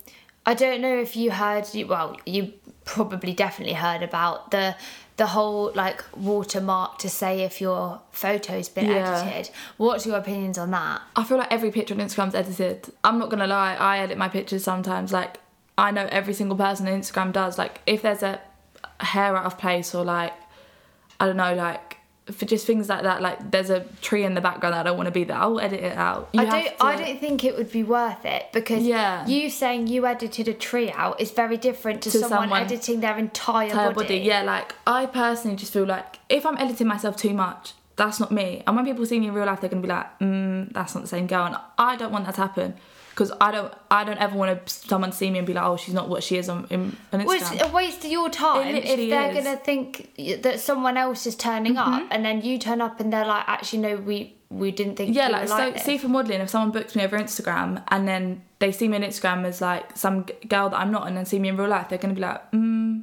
I 0.46 0.54
don't 0.54 0.82
know 0.82 0.98
if 0.98 1.16
you 1.16 1.32
heard. 1.32 1.66
Well, 1.88 2.18
you 2.26 2.54
probably 2.86 3.34
definitely 3.34 3.76
heard 3.76 4.02
about 4.02 4.52
the 4.52 4.76
the 5.18 5.26
whole 5.28 5.72
like 5.74 6.04
watermark 6.16 7.00
to 7.00 7.10
say 7.10 7.42
if 7.42 7.60
your 7.60 8.02
photo's 8.12 8.70
been 8.70 8.86
Yeah. 8.86 9.24
edited. 9.26 9.54
What's 9.78 10.06
your 10.06 10.18
opinions 10.18 10.58
on 10.58 10.72
that? 10.72 11.02
I 11.16 11.24
feel 11.24 11.38
like 11.38 11.52
every 11.52 11.72
picture 11.72 11.94
on 11.96 12.00
Instagram's 12.00 12.36
edited. 12.36 12.92
I'm 13.04 13.18
not 13.18 13.30
gonna 13.30 13.48
lie, 13.48 13.76
I 13.76 14.00
edit 14.00 14.18
my 14.18 14.30
pictures 14.30 14.64
sometimes. 14.64 15.12
Like 15.12 15.40
I 15.78 15.92
know 15.92 16.08
every 16.12 16.34
single 16.34 16.56
person 16.58 16.88
on 16.88 17.00
Instagram 17.02 17.32
does. 17.32 17.58
Like 17.58 17.82
if 17.86 18.02
there's 18.04 18.24
a 18.24 18.40
hair 19.00 19.36
out 19.36 19.46
of 19.46 19.58
place 19.58 19.94
or 19.96 20.06
like 20.06 20.34
I 21.20 21.26
don't 21.26 21.38
know, 21.38 21.56
like 21.56 21.97
for 22.32 22.46
just 22.46 22.66
things 22.68 22.90
like 22.90 23.04
that, 23.04 23.22
like 23.22 23.52
there's 23.52 23.70
a 23.70 23.82
tree 24.02 24.24
in 24.24 24.34
the 24.34 24.42
background 24.42 24.74
that 24.74 24.82
I 24.82 24.84
don't 24.84 24.98
want 24.98 25.08
to 25.08 25.12
be 25.12 25.24
there, 25.24 25.38
I'll 25.38 25.60
edit 25.60 25.82
it 25.82 25.98
out. 25.98 26.30
You 26.34 26.42
I 26.42 26.46
don't. 26.46 26.64
to- 26.78 26.84
I 26.84 26.96
don't 26.96 27.20
think 27.20 27.44
it 27.44 27.56
would 27.58 27.72
be 27.72 27.84
worth 27.84 28.26
it 28.26 28.48
because 28.54 28.84
Yeah. 28.84 29.26
you 29.28 29.50
saying 29.50 29.88
you 29.88 30.06
edited 30.06 30.48
a 30.48 30.54
tree 30.54 30.92
out 30.92 31.20
is 31.22 31.32
very 31.32 31.58
different 31.58 32.02
to, 32.04 32.12
To 32.12 32.20
someone, 32.20 32.42
someone- 32.42 32.62
editing 32.64 33.00
their 33.00 33.18
entire, 33.18 33.70
entire 33.70 33.92
body. 33.94 34.06
body. 34.08 34.18
Yeah, 34.20 34.42
like 34.44 34.76
I 34.86 35.06
personally 35.06 35.56
just 35.58 35.72
feel 35.74 35.86
like 35.86 36.20
if 36.30 36.46
I'm 36.46 36.58
editing 36.58 36.88
myself 36.88 37.16
too 37.16 37.34
much, 37.34 37.74
that's 37.96 38.20
not 38.20 38.32
me. 38.32 38.62
And 38.68 38.76
when 38.76 38.86
people 38.86 39.06
see 39.06 39.20
me 39.20 39.28
in 39.28 39.34
real 39.34 39.46
life, 39.46 39.62
they're 39.62 39.70
gonna 39.70 39.82
be 39.82 39.88
like, 39.88 40.20
mm, 40.20 40.72
"That's 40.74 40.94
not 40.96 41.02
the 41.02 41.08
same 41.08 41.28
girl," 41.28 41.46
and 41.46 41.56
I 41.78 41.96
don't 41.96 42.12
want 42.12 42.26
that 42.26 42.36
to 42.36 42.42
happen 42.42 42.76
because 43.18 43.32
I 43.42 43.52
don't, 43.52 43.74
I 43.90 44.04
don't 44.04 44.20
ever 44.20 44.38
want 44.38 44.64
to 44.64 44.88
someone 44.88 45.10
to 45.10 45.18
see 45.18 45.32
me 45.32 45.40
and 45.40 45.48
be 45.48 45.54
like, 45.54 45.66
"Oh, 45.66 45.76
she's 45.76 45.96
not 45.96 46.08
what 46.08 46.24
she 46.24 46.38
is 46.38 46.50
on, 46.50 46.68
in, 46.70 46.96
on 47.12 47.26
Well, 47.26 47.36
it's 47.36 47.64
a 47.64 47.68
waste 47.70 48.06
of 48.06 48.12
your 48.12 48.30
time 48.30 48.76
if 48.76 48.84
they're 48.84 49.00
is. 49.00 49.10
Mm-hmm. 49.12 49.44
gonna 49.44 49.58
think 49.58 50.44
that 50.44 50.60
someone 50.60 50.98
else 50.98 51.26
is 51.26 51.36
turning 51.36 51.78
up 51.78 52.04
and 52.12 52.24
then 52.24 52.42
you 52.42 52.60
turn 52.60 52.80
up 52.80 53.00
and 53.00 53.12
they're 53.12 53.26
like, 53.26 53.46
actually 53.48 53.80
no, 53.80 53.96
we 53.96 54.36
we 54.50 54.72
didn't 54.72 54.98
think 54.98 55.16
yeah, 55.16 55.30
like 55.30 55.42
were 55.42 55.48
so. 55.48 55.56
like 55.56 55.74
this. 55.74 55.84
see 55.84 55.98
for 55.98 56.10
modelling, 56.10 56.42
if 56.42 56.50
someone 56.50 56.70
books 56.70 56.96
me 56.96 57.04
over 57.04 57.18
Instagram 57.18 57.84
and 57.88 58.08
then 58.08 58.44
they 58.60 58.72
see 58.72 58.88
me 58.88 58.98
on 58.98 59.02
Instagram 59.02 59.46
as 59.46 59.62
like 59.62 59.98
some 59.98 60.26
g- 60.26 60.34
girl 60.48 60.70
that 60.70 60.80
I'm 60.80 60.92
not, 60.92 61.08
and 61.08 61.18
then 61.18 61.26
see 61.26 61.40
me 61.40 61.50
in 61.50 61.58
real 61.58 61.70
life, 61.70 61.90
they're 61.90 61.98
gonna 61.98 62.14
be 62.14 62.22
like, 62.22 62.52
mm, 62.52 63.02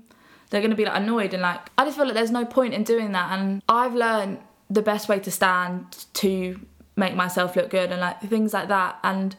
they're 0.51 0.63
gonna 0.63 0.77
be 0.77 0.85
like 0.85 0.97
annoyed 0.97 1.35
and 1.35 1.43
like. 1.43 1.71
I 1.77 1.85
just 1.85 1.97
feel 1.97 2.07
like 2.07 2.15
there's 2.15 2.31
no 2.31 2.45
point 2.45 2.73
in 2.73 2.85
doing 2.85 3.11
that, 3.13 3.37
and 3.37 3.63
I've 3.69 3.97
learned 3.97 4.39
the 4.71 4.83
best 4.83 5.09
way 5.09 5.19
to 5.19 5.31
stand 5.33 6.07
to 6.15 6.61
make 6.95 7.17
myself 7.17 7.57
look 7.57 7.71
good 7.71 7.91
and 7.91 8.01
like 8.01 8.21
things 8.21 8.55
like 8.55 8.69
that, 8.69 9.01
and 9.03 9.35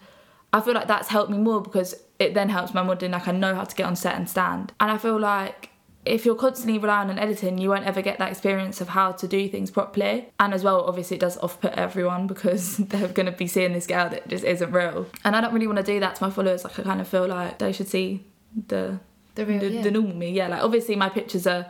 I 0.56 0.62
feel 0.62 0.74
like 0.74 0.88
that's 0.88 1.10
helped 1.10 1.30
me 1.30 1.38
more 1.38 1.62
because 1.62 1.96
it 2.18 2.34
then 2.34 2.48
helps 2.48 2.74
my 2.74 2.82
modelling. 2.82 3.12
Like 3.12 3.28
I 3.28 3.34
know 3.34 3.54
how 3.56 3.66
to 3.66 3.76
get 3.76 3.86
on 3.86 3.96
set 3.98 4.16
and 4.16 4.30
stand, 4.30 4.72
and 4.80 4.90
I 4.90 4.98
feel 4.98 5.20
like 5.20 5.70
if 6.06 6.26
you're 6.26 6.36
constantly 6.36 6.78
relying 6.78 7.10
on 7.10 7.20
editing, 7.20 7.58
you 7.58 7.70
won't 7.70 7.86
ever 7.86 8.02
get 8.02 8.20
that 8.20 8.30
experience 8.30 8.80
of 8.80 8.90
how 8.90 9.12
to 9.12 9.28
do 9.28 9.50
things 9.50 9.70
properly. 9.72 10.30
And 10.40 10.54
as 10.54 10.64
well, 10.64 10.86
obviously, 10.86 11.18
it 11.18 11.20
does 11.20 11.38
off 11.40 11.60
put 11.60 11.74
everyone 11.74 12.28
because 12.34 12.78
they're 12.78 13.10
going 13.10 13.26
to 13.26 13.32
be 13.32 13.48
seeing 13.48 13.74
this 13.74 13.86
girl 13.86 14.08
that 14.10 14.28
just 14.30 14.46
isn't 14.46 14.72
real. 14.72 15.08
And 15.26 15.36
I 15.36 15.42
don't 15.42 15.54
really 15.54 15.68
want 15.68 15.78
to 15.78 15.84
do 15.84 16.00
that 16.00 16.16
to 16.16 16.24
my 16.24 16.30
followers. 16.30 16.64
Like, 16.64 16.80
I 16.80 16.84
kind 16.84 17.02
of 17.02 17.08
feel 17.08 17.28
like 17.28 17.60
they 17.60 17.74
should 17.74 17.90
see 17.90 18.24
the 18.68 19.00
The 19.36 19.46
real 19.46 19.60
the, 19.60 19.82
the 19.82 19.92
normal 19.92 20.16
me. 20.16 20.32
Yeah, 20.32 20.48
like 20.48 20.64
obviously 20.64 20.96
my 20.96 21.10
pictures 21.10 21.46
are 21.48 21.66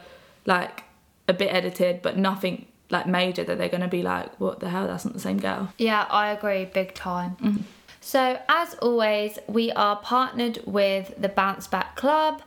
like 0.46 0.84
a 1.28 1.34
bit 1.34 1.52
edited, 1.52 2.04
but 2.04 2.18
nothing 2.18 2.68
like 2.92 3.08
major 3.08 3.44
that 3.44 3.58
they're 3.58 3.70
going 3.70 3.82
to 3.82 3.88
be 3.88 4.04
like, 4.04 4.40
what 4.40 4.60
the 4.60 4.70
hell? 4.70 4.86
That's 4.86 5.06
not 5.06 5.16
the 5.16 5.20
same 5.20 5.40
girl. 5.40 5.74
Yeah, 5.78 6.06
I 6.10 6.30
agree, 6.30 6.66
big 6.66 6.94
time. 6.94 7.38
Mm-hmm. 7.42 7.64
So, 8.06 8.40
as 8.48 8.76
always, 8.84 9.40
we 9.48 9.72
are 9.72 9.96
partnered 9.96 10.60
with 10.68 11.20
the 11.20 11.28
Bounce 11.28 11.66
Back 11.66 11.96
Club, 11.96 12.40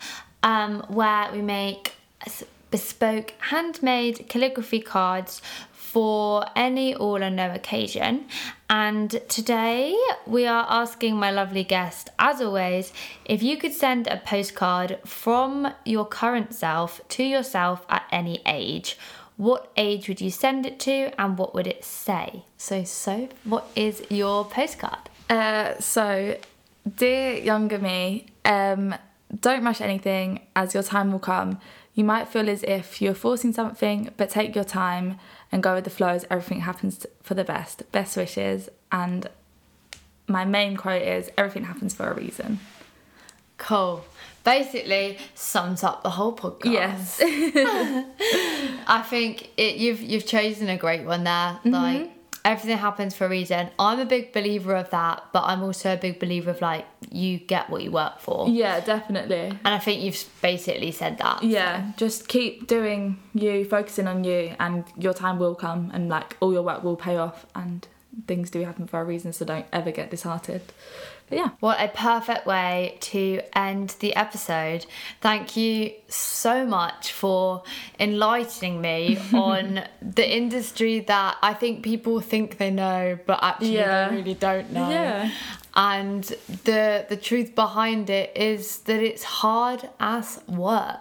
um, 0.44 0.84
where 0.86 1.32
we 1.32 1.42
make 1.42 1.94
bespoke 2.70 3.34
handmade 3.40 4.28
calligraphy 4.28 4.78
cards 4.78 5.42
for 5.72 6.46
any, 6.54 6.94
all, 6.94 7.24
or 7.24 7.30
no 7.30 7.52
occasion. 7.52 8.26
And 8.70 9.10
today 9.28 9.98
we 10.28 10.46
are 10.46 10.64
asking 10.70 11.16
my 11.16 11.32
lovely 11.32 11.64
guest, 11.64 12.08
as 12.20 12.40
always, 12.40 12.92
if 13.24 13.42
you 13.42 13.56
could 13.56 13.72
send 13.72 14.06
a 14.06 14.18
postcard 14.18 15.00
from 15.04 15.74
your 15.84 16.04
current 16.04 16.54
self 16.54 17.00
to 17.08 17.24
yourself 17.24 17.84
at 17.88 18.04
any 18.12 18.42
age. 18.46 18.96
What 19.36 19.72
age 19.76 20.06
would 20.06 20.20
you 20.20 20.30
send 20.30 20.66
it 20.66 20.78
to 20.80 21.10
and 21.20 21.36
what 21.36 21.52
would 21.52 21.66
it 21.66 21.84
say? 21.84 22.44
So, 22.56 22.84
so 22.84 23.28
what 23.42 23.68
is 23.74 24.04
your 24.08 24.44
postcard? 24.44 25.10
Uh, 25.28 25.78
so, 25.78 26.36
dear 26.96 27.34
younger 27.34 27.78
me, 27.78 28.26
um, 28.44 28.94
don't 29.40 29.64
rush 29.64 29.80
anything 29.80 30.46
as 30.56 30.74
your 30.74 30.82
time 30.82 31.12
will 31.12 31.18
come. 31.18 31.60
You 31.94 32.04
might 32.04 32.28
feel 32.28 32.48
as 32.48 32.62
if 32.62 33.02
you're 33.02 33.14
forcing 33.14 33.52
something, 33.52 34.10
but 34.16 34.30
take 34.30 34.54
your 34.54 34.64
time 34.64 35.18
and 35.50 35.62
go 35.62 35.74
with 35.74 35.84
the 35.84 35.90
flow 35.90 36.08
as 36.08 36.24
everything 36.30 36.60
happens 36.60 37.04
for 37.22 37.34
the 37.34 37.44
best. 37.44 37.90
Best 37.92 38.16
wishes. 38.16 38.68
And 38.92 39.28
my 40.26 40.44
main 40.44 40.76
quote 40.76 41.02
is 41.02 41.30
everything 41.36 41.64
happens 41.64 41.94
for 41.94 42.08
a 42.10 42.14
reason. 42.14 42.60
Cool. 43.56 44.04
Basically 44.44 45.18
sums 45.34 45.82
up 45.82 46.02
the 46.02 46.10
whole 46.10 46.34
podcast. 46.34 46.72
Yes. 46.72 47.20
I 48.86 49.02
think 49.02 49.50
it, 49.56 49.76
you've 49.76 50.00
you've 50.00 50.24
chosen 50.26 50.68
a 50.68 50.76
great 50.76 51.04
one 51.04 51.24
there. 51.24 51.58
Like 51.64 52.12
everything 52.48 52.78
happens 52.78 53.14
for 53.14 53.26
a 53.26 53.28
reason. 53.28 53.68
I'm 53.78 54.00
a 54.00 54.06
big 54.06 54.32
believer 54.32 54.74
of 54.74 54.88
that, 54.90 55.22
but 55.34 55.44
I'm 55.44 55.62
also 55.62 55.92
a 55.92 55.96
big 55.98 56.18
believer 56.18 56.50
of 56.50 56.62
like 56.62 56.86
you 57.10 57.38
get 57.38 57.68
what 57.68 57.82
you 57.82 57.90
work 57.90 58.20
for. 58.20 58.48
yeah, 58.48 58.80
definitely. 58.80 59.50
And 59.64 59.74
I 59.74 59.78
think 59.78 60.02
you've 60.02 60.24
basically 60.40 60.90
said 60.90 61.18
that. 61.18 61.42
Yeah, 61.42 61.92
just 61.98 62.26
keep 62.26 62.66
doing 62.66 63.18
you, 63.34 63.66
focusing 63.66 64.06
on 64.06 64.24
you, 64.24 64.56
and 64.58 64.84
your 64.96 65.12
time 65.12 65.38
will 65.38 65.54
come, 65.54 65.90
and 65.92 66.08
like 66.08 66.36
all 66.40 66.52
your 66.52 66.62
work 66.62 66.82
will 66.82 66.96
pay 66.96 67.18
off, 67.18 67.44
and 67.54 67.86
things 68.26 68.50
do 68.50 68.64
happen 68.64 68.86
for 68.86 68.98
a 69.00 69.04
reason, 69.04 69.32
so 69.32 69.44
don't 69.44 69.66
ever 69.72 69.90
get 69.90 70.10
disheartened. 70.10 70.72
But 71.28 71.38
yeah, 71.38 71.50
What 71.60 71.80
a 71.80 71.88
perfect 71.88 72.46
way 72.46 72.96
to 73.00 73.40
end 73.54 73.94
the 74.00 74.14
episode. 74.16 74.86
Thank 75.20 75.56
you 75.56 75.92
so 76.08 76.64
much 76.66 77.12
for 77.12 77.62
enlightening 78.00 78.80
me 78.80 79.18
on 79.32 79.84
the 80.00 80.26
industry 80.36 81.00
that 81.00 81.36
I 81.42 81.54
think 81.54 81.82
people 81.82 82.20
think 82.20 82.58
they 82.58 82.70
know, 82.70 83.18
but 83.26 83.38
actually 83.42 83.74
Yeah. 83.76 84.08
they 84.08 84.16
really 84.16 84.34
don't 84.34 84.72
know. 84.72 84.88
Yeah. 84.90 85.30
And 85.74 86.24
the 86.64 87.06
the 87.08 87.16
truth 87.16 87.54
behind 87.54 88.10
it 88.10 88.36
is 88.36 88.78
that 88.88 89.00
it's 89.00 89.22
hard 89.22 89.88
ass 90.00 90.40
work. 90.48 91.00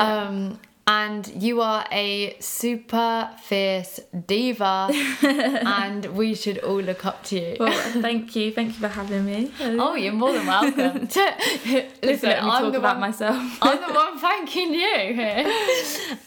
Um 0.00 0.58
and 0.88 1.42
you 1.42 1.60
are 1.60 1.84
a 1.90 2.36
super 2.38 3.28
fierce 3.42 3.98
diva 4.26 4.88
and 5.22 6.04
we 6.16 6.32
should 6.34 6.58
all 6.58 6.80
look 6.80 7.04
up 7.04 7.24
to 7.24 7.36
you. 7.40 7.56
well, 7.58 7.72
thank 8.00 8.36
you, 8.36 8.52
thank 8.52 8.68
you 8.68 8.74
for 8.74 8.86
having 8.88 9.24
me. 9.26 9.50
Oh, 9.60 9.94
you're 9.96 10.12
more 10.12 10.32
than 10.32 10.46
welcome. 10.46 11.08
Listen, 11.16 11.86
Listen, 12.02 12.28
let 12.30 12.44
me 12.44 12.50
I'm 12.50 12.62
talk 12.62 12.72
the 12.72 12.78
about 12.78 12.94
one, 12.96 13.00
myself. 13.00 13.58
I'm 13.62 13.80
the 13.80 13.92
one 13.94 14.18
thanking 14.18 14.72
you 14.74 15.14
here. 15.14 15.52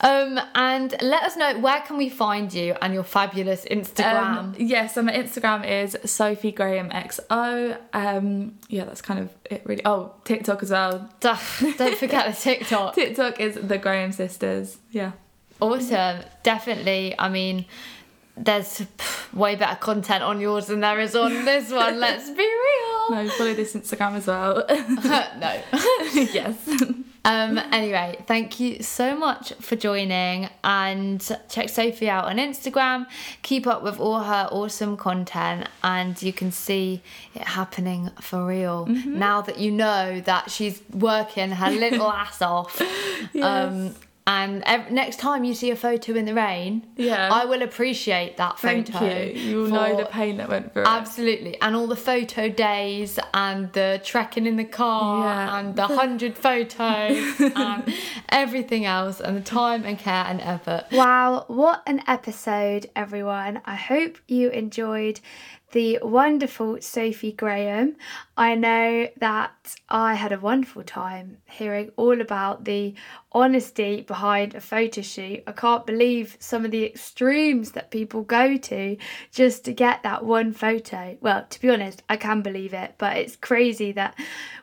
Um, 0.02 0.40
and 0.56 0.94
let 1.02 1.24
us 1.24 1.38
know 1.38 1.58
where 1.60 1.80
can 1.82 1.96
we 1.98 2.10
find 2.10 2.54
you 2.54 2.76
and 2.82 2.94
your 2.94 3.04
fabulous 3.04 3.64
Instagram. 3.64 4.38
Um, 4.38 4.56
yes, 4.58 4.96
so 4.96 5.02
my 5.04 5.14
Instagram 5.14 5.66
is 5.66 5.98
Sophie 6.04 6.52
Graham 6.52 6.90
XO. 6.90 7.78
Um, 7.94 8.56
yeah, 8.68 8.84
that's 8.84 9.02
kind 9.02 9.22
of 9.22 9.30
it, 9.50 9.62
really. 9.66 9.82
Oh, 9.86 10.14
TikTok 10.26 10.64
as 10.64 10.72
well. 10.72 11.10
Duh, 11.22 11.38
Don't 11.78 11.98
forget 11.98 12.28
the 12.36 12.42
TikTok. 12.42 12.96
TikTok 12.96 13.40
is 13.40 13.56
the 13.56 13.78
Graham 13.78 14.12
Sisters. 14.12 14.49
Yeah. 14.92 15.12
Awesome. 15.60 16.24
Definitely. 16.44 17.16
I 17.20 17.30
mean, 17.30 17.66
there's 18.38 18.86
way 19.34 19.56
better 19.56 19.76
content 19.76 20.24
on 20.24 20.40
yours 20.40 20.68
than 20.68 20.80
there 20.80 21.00
is 21.00 21.16
on 21.16 21.46
this 21.46 21.72
one. 21.72 22.00
Let's 22.00 22.30
be 22.30 22.38
real. 22.38 23.12
No, 23.12 23.30
follow 23.38 23.54
this 23.54 23.74
Instagram 23.74 24.16
as 24.16 24.28
well. 24.28 24.64
no. 24.70 25.62
yes. 26.14 26.70
Um, 27.26 27.58
anyway, 27.58 28.18
thank 28.28 28.60
you 28.62 28.82
so 28.82 29.16
much 29.16 29.52
for 29.60 29.76
joining 29.76 30.50
and 30.64 31.20
check 31.50 31.68
Sophie 31.68 32.10
out 32.10 32.26
on 32.26 32.38
Instagram. 32.38 33.08
Keep 33.42 33.68
up 33.68 33.84
with 33.84 34.00
all 34.00 34.20
her 34.20 34.48
awesome 34.52 34.96
content 34.96 35.68
and 35.84 36.22
you 36.22 36.32
can 36.32 36.52
see 36.52 37.02
it 37.36 37.42
happening 37.42 38.10
for 38.22 38.46
real 38.46 38.86
now 38.86 39.42
that 39.42 39.60
you 39.60 39.72
know 39.72 40.22
that 40.22 40.50
she's 40.50 40.82
working 40.94 41.52
her 41.52 41.70
little 41.72 42.10
ass 42.10 42.42
off. 42.42 42.82
Um, 43.42 43.96
and 44.38 44.62
ev- 44.68 44.92
next 44.92 45.18
time 45.18 45.44
you 45.44 45.54
see 45.56 45.72
a 45.72 45.76
photo 45.76 46.14
in 46.14 46.26
the 46.26 46.36
rain, 46.36 46.86
Yeah. 46.96 47.30
I 47.40 47.46
will 47.46 47.64
appreciate 47.64 48.38
that 48.38 48.60
Thank 48.60 48.92
photo. 48.92 49.06
you. 49.06 49.40
You'll 49.50 49.70
know 49.70 49.96
the 49.98 50.06
pain 50.06 50.38
that 50.38 50.50
went 50.50 50.72
through 50.74 50.84
it. 50.84 50.88
Absolutely. 50.88 51.54
And 51.64 51.76
all 51.76 51.88
the 51.88 51.96
photo 52.12 52.48
days 52.50 53.18
and 53.34 53.74
the 53.74 54.00
trekking 54.04 54.46
in 54.46 54.56
the 54.58 54.66
car 54.84 55.26
Yeah. 55.26 55.58
and 55.60 55.76
the 55.76 55.88
hundred 55.88 56.38
photos 56.38 57.40
and 57.56 57.92
everything 58.30 58.86
else 58.86 59.20
and 59.20 59.36
the 59.36 59.42
time 59.42 59.84
and 59.84 59.98
care 59.98 60.26
and 60.28 60.40
effort. 60.42 60.84
Wow, 60.92 61.46
what 61.48 61.82
an 61.88 62.02
episode, 62.08 62.84
everyone. 62.96 63.62
I 63.66 63.76
hope 63.76 64.18
you 64.28 64.50
enjoyed 64.50 65.20
the 65.72 66.00
wonderful 66.02 66.82
Sophie 66.82 67.32
Graham. 67.32 67.96
I 68.36 68.56
know 68.56 69.10
that 69.18 69.76
I 69.90 70.16
had 70.16 70.32
a 70.32 70.40
wonderful 70.40 70.84
time 70.84 71.38
hearing 71.46 71.92
all 71.96 72.20
about 72.22 72.66
the 72.66 72.96
honesty 73.32 74.02
behind 74.02 74.56
a 74.56 74.62
photo 74.62 75.02
shoot. 75.02 75.44
I 75.46 75.52
can't 75.52 75.86
believe 75.86 76.38
some 76.40 76.66
of 76.66 76.72
the 76.72 76.86
extremes 76.86 77.72
that 77.72 77.92
people 77.92 78.24
go 78.24 78.58
to 78.58 78.98
just 79.32 79.66
to 79.66 79.74
get 79.74 80.04
that 80.04 80.26
one 80.26 80.54
photo. 80.54 81.18
Well, 81.22 81.46
to 81.50 81.62
be 81.62 81.70
honest, 81.70 82.04
I 82.10 82.18
can 82.18 82.42
believe 82.42 82.74
it, 82.74 82.96
but 82.98 83.18
it's 83.18 83.36
crazy 83.36 83.92
that 83.94 84.18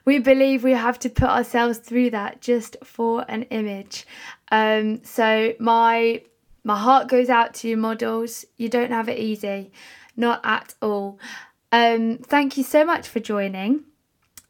we 0.04 0.18
believe 0.18 0.64
we 0.64 0.72
have 0.72 0.98
to 1.00 1.10
put 1.10 1.28
ourselves 1.28 1.78
through 1.78 2.10
that 2.10 2.40
just 2.40 2.76
for 2.82 3.24
an 3.28 3.42
image. 3.44 4.06
Um, 4.50 5.04
so 5.04 5.54
my 5.58 6.22
my 6.64 6.76
heart 6.76 7.06
goes 7.08 7.30
out 7.30 7.54
to 7.54 7.68
you 7.68 7.76
models. 7.76 8.44
You 8.56 8.68
don't 8.68 8.90
have 8.90 9.08
it 9.08 9.18
easy, 9.18 9.70
not 10.16 10.40
at 10.44 10.74
all. 10.80 11.18
Um, 11.72 12.18
thank 12.18 12.56
you 12.56 12.64
so 12.64 12.84
much 12.84 13.08
for 13.08 13.20
joining. 13.20 13.84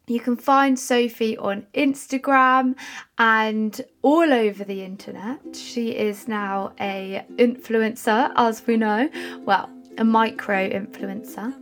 You 0.09 0.21
can 0.21 0.37
find 0.37 0.79
Sophie 0.79 1.37
on 1.37 1.67
Instagram 1.75 2.77
and 3.19 3.81
all 4.03 4.33
over 4.33 4.63
the 4.63 4.85
internet. 4.85 5.41
She 5.57 5.91
is 5.91 6.29
now 6.29 6.73
a 6.79 7.25
influencer, 7.37 8.33
as 8.37 8.65
we 8.67 8.77
know. 8.77 9.11
Well, 9.41 9.69
a 9.99 10.05
micro 10.05 10.69
influencer. 10.69 11.53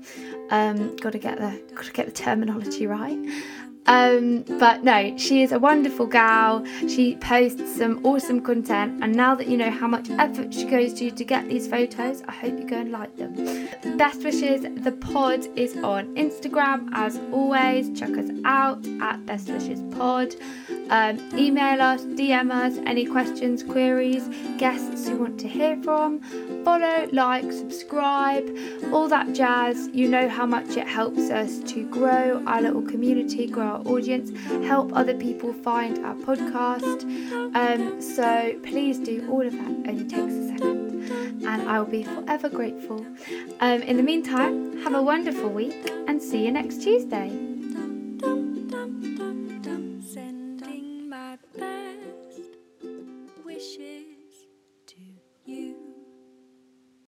Um, 0.51 0.95
got 0.97 1.13
to 1.13 1.19
get 1.19 1.39
the 1.39 1.63
got 1.75 1.85
to 1.87 1.93
get 1.93 2.07
the 2.07 2.13
terminology 2.13 2.87
right. 2.87 3.19
Um, 3.87 4.45
but 4.59 4.83
no, 4.83 5.17
she 5.19 5.43
is 5.43 5.53
a 5.53 5.59
wonderful 5.59 6.07
gal. 6.07 6.65
She 6.89 7.17
posts 7.17 7.77
some 7.77 8.05
awesome 8.05 8.41
content, 8.41 9.03
and 9.03 9.15
now 9.15 9.35
that 9.35 9.47
you 9.47 9.57
know 9.57 9.71
how 9.71 9.87
much 9.87 10.09
effort 10.11 10.55
she 10.55 10.65
goes 10.65 10.95
to 10.95 11.11
to 11.11 11.25
get 11.25 11.49
these 11.49 11.69
photos, 11.69 12.23
I 12.27 12.33
hope 12.33 12.59
you 12.59 12.67
go 12.67 12.77
and 12.77 12.91
like 12.91 13.17
them. 13.17 13.35
Best 13.97 14.25
wishes. 14.25 14.63
The 14.63 14.93
pod 14.93 15.47
is 15.57 15.77
on 15.79 16.15
Instagram 16.15 16.89
as 16.95 17.21
always. 17.33 17.99
Check 17.99 18.17
us 18.17 18.31
out 18.45 18.87
at 19.01 19.25
Best 19.27 19.49
Wishes 19.49 19.83
Pod. 19.97 20.35
Um, 20.91 21.19
email 21.35 21.81
us, 21.81 22.03
DM 22.05 22.51
us 22.51 22.77
any 22.87 23.07
questions, 23.07 23.63
queries, 23.63 24.29
guests 24.59 25.09
you 25.09 25.17
want 25.17 25.41
to 25.41 25.49
hear 25.49 25.83
from. 25.83 26.21
Follow, 26.65 27.09
like, 27.13 27.51
subscribe, 27.51 28.49
all 28.93 29.09
that 29.09 29.33
jazz. 29.33 29.89
You 29.93 30.09
know 30.09 30.29
how 30.29 30.45
much 30.47 30.77
it 30.77 30.87
helps 30.87 31.31
us 31.31 31.61
to 31.73 31.89
grow 31.91 32.43
our 32.47 32.61
little 32.61 32.83
community, 32.83 33.47
grow 33.47 33.74
our 33.75 33.81
audience, 33.87 34.31
help 34.67 34.93
other 34.95 35.15
people 35.15 35.53
find 35.53 36.05
our 36.05 36.15
podcast. 36.15 37.03
Um, 37.55 38.01
so 38.01 38.59
please 38.63 38.99
do 38.99 39.29
all 39.31 39.47
of 39.47 39.53
that. 39.53 39.89
Only 39.89 40.05
takes 40.05 40.33
a 40.33 40.49
second, 40.49 41.11
and 41.47 41.69
I 41.69 41.79
will 41.81 41.91
be 41.91 42.05
forever 42.05 42.49
grateful. 42.49 43.05
Um, 43.61 43.83
in 43.83 43.97
the 43.97 44.03
meantime, 44.03 44.83
have 44.83 44.95
a 44.95 45.03
wonderful 45.03 45.51
week 45.51 45.91
and 46.09 46.23
see 46.23 46.45
you 46.45 46.53
next 46.53 46.83
Tuesday. 46.83 47.54